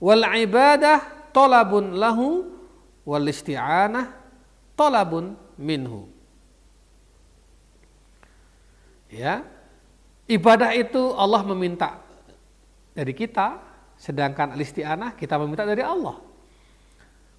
Wal 0.01 0.25
ibadah 0.41 1.29
talabun 1.29 1.95
lahu 1.95 2.49
wal 3.05 3.25
isti'anah 3.29 4.09
talabun 4.73 5.37
minhu. 5.61 6.09
Ya, 9.11 9.45
Ibadah 10.31 10.71
itu 10.79 11.11
Allah 11.19 11.43
meminta 11.43 11.99
dari 12.95 13.11
kita, 13.11 13.59
sedangkan 13.99 14.55
al-isti'anah 14.55 15.19
kita 15.19 15.35
meminta 15.35 15.67
dari 15.67 15.83
Allah. 15.83 16.23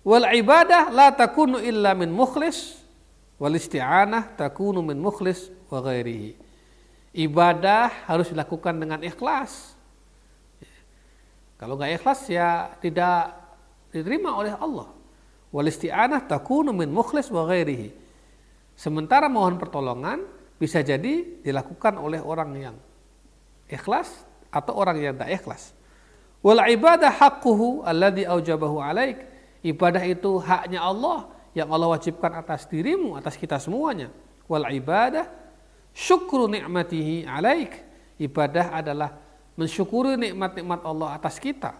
Wal 0.05 0.29
ibadah 0.37 0.93
la 0.93 1.09
takunu 1.09 1.57
illa 1.57 1.97
min 1.97 2.13
mukhlis, 2.13 2.85
wal 3.41 3.57
isti'anah 3.57 4.37
takunu 4.37 4.85
min 4.85 5.01
mukhlis 5.01 5.49
wa 5.73 5.81
ghairihi. 5.81 6.37
Ibadah 7.17 8.13
harus 8.13 8.29
dilakukan 8.29 8.77
dengan 8.77 9.01
ikhlas. 9.01 9.73
Kalau 11.63 11.79
nggak 11.79 12.03
ikhlas 12.03 12.27
ya 12.27 12.75
tidak 12.83 13.39
diterima 13.95 14.35
oleh 14.35 14.51
Allah. 14.51 14.91
Wal 15.55 15.71
isti'anah 15.71 16.27
takunu 16.27 16.75
min 16.75 16.91
mukhlis 16.91 17.31
wa 17.31 17.47
ghairihi. 17.47 17.95
Sementara 18.75 19.31
mohon 19.31 19.63
pertolongan 19.63 20.27
bisa 20.59 20.83
jadi 20.83 21.23
dilakukan 21.39 22.03
oleh 22.03 22.19
orang 22.19 22.51
yang 22.59 22.77
ikhlas 23.71 24.11
atau 24.51 24.75
orang 24.75 24.99
yang 24.99 25.15
tak 25.15 25.31
ikhlas. 25.31 25.71
Wal 26.43 26.59
ibadah 26.67 27.15
haqquhu 27.15 27.87
alladhi 27.87 28.27
aujabahu 28.27 28.83
alaik. 28.83 29.23
Ibadah 29.63 30.03
itu 30.03 30.43
haknya 30.43 30.83
Allah 30.83 31.31
yang 31.55 31.71
Allah 31.71 31.95
wajibkan 31.95 32.43
atas 32.43 32.67
dirimu, 32.67 33.15
atas 33.15 33.39
kita 33.39 33.63
semuanya. 33.63 34.11
Wal 34.51 34.67
ibadah 34.67 35.31
syukru 35.95 36.51
ni'matihi 36.51 37.23
alaik. 37.23 37.87
Ibadah 38.19 38.83
adalah 38.83 39.22
mensyukuri 39.57 40.17
nikmat-nikmat 40.17 40.81
Allah 40.85 41.17
atas 41.17 41.37
kita. 41.37 41.77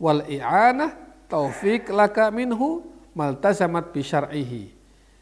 Wal 0.00 0.24
i'anah 0.28 0.96
taufik 1.28 1.92
laka 1.92 2.32
minhu 2.32 2.84
maltazamat 3.12 3.92
bi 3.92 4.00
syar'ihi. 4.00 4.64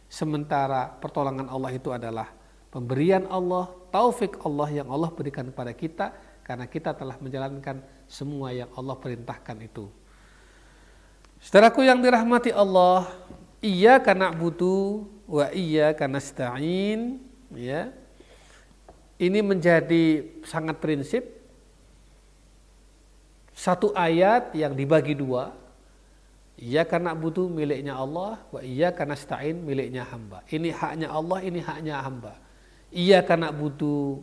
Sementara 0.09 0.89
pertolongan 0.89 1.53
Allah 1.53 1.71
itu 1.75 1.93
adalah 1.93 2.33
pemberian 2.73 3.29
Allah, 3.29 3.69
taufik 3.93 4.41
Allah 4.41 4.69
yang 4.73 4.89
Allah 4.89 5.13
berikan 5.13 5.45
kepada 5.53 5.73
kita 5.77 6.07
karena 6.41 6.65
kita 6.65 6.97
telah 6.97 7.21
menjalankan 7.21 7.85
semua 8.09 8.57
yang 8.57 8.73
Allah 8.73 8.97
perintahkan 8.97 9.57
itu. 9.61 9.93
Saudaraku 11.39 11.85
yang 11.85 12.01
dirahmati 12.01 12.51
Allah, 12.51 13.07
iya 13.61 14.01
karena 14.01 14.33
butuh 14.33 15.07
wa 15.29 15.47
iya 15.53 15.93
karena 15.93 16.19
stain, 16.19 17.21
ya. 17.53 17.93
Ini 19.19 19.43
menjadi 19.43 20.25
sangat 20.47 20.79
prinsip 20.79 21.38
satu 23.59 23.91
ayat 23.91 24.55
yang 24.55 24.79
dibagi 24.79 25.19
dua. 25.19 25.51
Iya 26.59 26.87
karena 26.87 27.15
butuh 27.15 27.51
miliknya 27.51 27.99
Allah, 27.99 28.39
wa 28.55 28.63
iya 28.63 28.91
karena 28.95 29.19
stain 29.19 29.59
miliknya 29.63 30.07
hamba. 30.07 30.43
Ini 30.47 30.71
haknya 30.75 31.11
Allah, 31.11 31.39
ini 31.43 31.59
haknya 31.63 32.03
hamba. 32.03 32.39
Iya 32.95 33.23
karena 33.23 33.51
butuh 33.51 34.23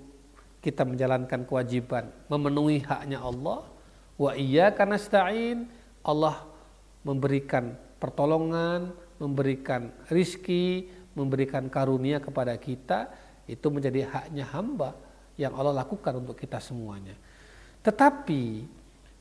kita 0.64 0.88
menjalankan 0.88 1.44
kewajiban 1.48 2.12
memenuhi 2.32 2.84
haknya 2.84 3.20
Allah. 3.20 3.68
Wa 4.16 4.36
iya 4.40 4.72
karena 4.72 4.96
stain 5.00 5.68
Allah 6.04 6.44
memberikan 7.08 7.76
pertolongan, 8.00 8.92
memberikan 9.20 9.96
rizki, 10.12 10.92
memberikan 11.16 11.72
karunia 11.72 12.20
kepada 12.20 12.56
kita 12.60 13.12
itu 13.48 13.68
menjadi 13.72 14.12
haknya 14.12 14.44
hamba 14.52 14.96
yang 15.40 15.56
Allah 15.56 15.84
lakukan 15.84 16.20
untuk 16.20 16.36
kita 16.36 16.60
semuanya. 16.60 17.16
Tetapi 17.80 18.75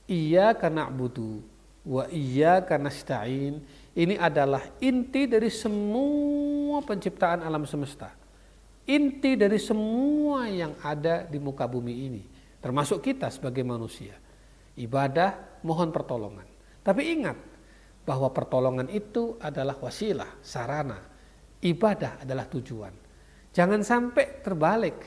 iya 0.09 0.53
karena 0.57 0.89
butuh 0.89 1.41
wa 1.85 2.09
iya 2.09 2.65
karena 2.65 2.89
stain 2.89 3.61
ini 3.95 4.17
adalah 4.17 4.65
inti 4.81 5.29
dari 5.29 5.53
semua 5.53 6.81
penciptaan 6.81 7.45
alam 7.45 7.69
semesta 7.69 8.25
inti 8.85 9.37
dari 9.37 9.57
semua 9.57 10.49
yang 10.49 10.77
ada 10.85 11.25
di 11.25 11.41
muka 11.41 11.65
bumi 11.65 11.95
ini, 12.09 12.23
termasuk 12.61 13.01
kita 13.01 13.33
sebagai 13.33 13.65
manusia. 13.65 14.17
Ibadah 14.77 15.63
mohon 15.65 15.89
pertolongan. 15.95 16.45
Tapi 16.85 17.03
ingat 17.17 17.39
bahwa 18.05 18.29
pertolongan 18.29 18.93
itu 18.93 19.41
adalah 19.41 19.81
wasilah, 19.81 20.45
sarana. 20.45 21.01
Ibadah 21.65 22.21
adalah 22.27 22.45
tujuan. 22.53 22.93
Jangan 23.55 23.81
sampai 23.81 24.45
terbalik. 24.45 24.99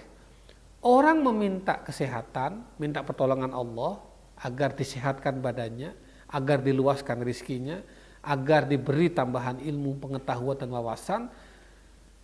Orang 0.82 1.22
meminta 1.22 1.84
kesehatan, 1.84 2.80
minta 2.80 3.04
pertolongan 3.04 3.52
Allah 3.52 4.00
agar 4.42 4.74
disehatkan 4.78 5.42
badannya, 5.42 5.94
agar 6.30 6.62
diluaskan 6.62 7.24
rizkinya, 7.26 7.82
agar 8.22 8.68
diberi 8.68 9.10
tambahan 9.10 9.64
ilmu, 9.64 9.98
pengetahuan 9.98 10.58
dan 10.60 10.70
wawasan, 10.74 11.22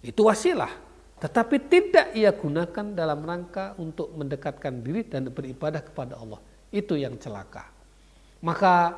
itu 0.03 0.21
wasilah 0.27 0.71
tetapi 1.23 1.55
tidak 1.71 2.11
ia 2.19 2.35
gunakan 2.35 2.91
dalam 2.91 3.23
rangka 3.23 3.79
untuk 3.79 4.11
mendekatkan 4.11 4.83
diri 4.83 5.07
dan 5.07 5.31
beribadah 5.31 5.79
kepada 5.79 6.19
Allah. 6.19 6.43
Itu 6.67 6.99
yang 6.99 7.15
celaka. 7.15 7.71
Maka 8.43 8.91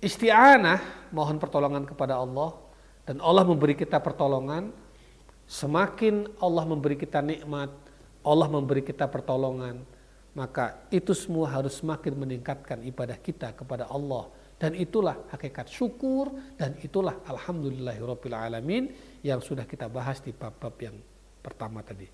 isti'anah 0.00 1.12
mohon 1.12 1.36
pertolongan 1.36 1.84
kepada 1.84 2.16
Allah 2.16 2.56
dan 3.04 3.20
Allah 3.20 3.44
memberi 3.44 3.76
kita 3.76 4.00
pertolongan 4.00 4.72
semakin 5.44 6.32
Allah 6.40 6.64
memberi 6.64 6.96
kita 6.96 7.20
nikmat 7.20 7.68
Allah 8.24 8.48
memberi 8.48 8.80
kita 8.80 9.04
pertolongan 9.04 9.84
maka 10.34 10.86
itu 10.90 11.14
semua 11.14 11.46
harus 11.46 11.78
semakin 11.78 12.14
meningkatkan 12.18 12.82
ibadah 12.82 13.18
kita 13.22 13.54
kepada 13.54 13.86
Allah 13.86 14.30
dan 14.58 14.74
itulah 14.74 15.26
hakikat 15.30 15.70
syukur 15.70 16.30
dan 16.58 16.74
itulah 16.82 17.22
alhamdulillahirabbil 17.26 18.34
alamin 18.34 18.90
yang 19.22 19.38
sudah 19.38 19.66
kita 19.66 19.86
bahas 19.86 20.18
di 20.22 20.34
bab-bab 20.34 20.74
yang 20.82 20.98
pertama 21.42 21.82
tadi. 21.86 22.10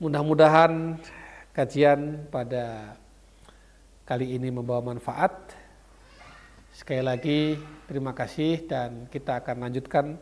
Mudah-mudahan 0.00 0.96
kajian 1.52 2.30
pada 2.32 2.96
kali 4.08 4.40
ini 4.40 4.48
membawa 4.48 4.96
manfaat. 4.96 5.52
Sekali 6.72 7.04
lagi 7.04 7.40
terima 7.84 8.16
kasih 8.16 8.64
dan 8.64 9.04
kita 9.12 9.44
akan 9.44 9.68
lanjutkan 9.68 10.16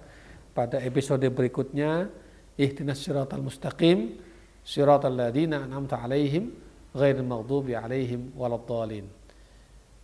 pada 0.51 0.83
episode 0.83 1.23
berikutnya 1.31 2.11
ihdinas 2.59 2.99
siratal 2.99 3.47
mustaqim 3.47 4.19
siratal 4.69 5.17
ladzina 5.17 5.65
an'amta 5.65 5.97
alaihim 6.05 6.53
ghairil 6.93 7.25
maghdubi 7.25 7.73
alaihim 7.73 8.37
waladdallin. 8.37 9.09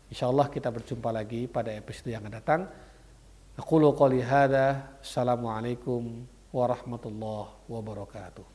Insyaallah 0.09 0.49
kita 0.49 0.73
berjumpa 0.73 1.13
lagi 1.13 1.45
pada 1.45 1.69
episode 1.77 2.17
yang 2.17 2.25
akan 2.25 2.33
datang. 2.33 2.61
Aku 3.61 3.77
qali 3.93 4.25
hadza. 4.25 4.97
Assalamualaikum 5.05 6.25
warahmatullahi 6.49 7.53
wabarakatuh. 7.69 8.54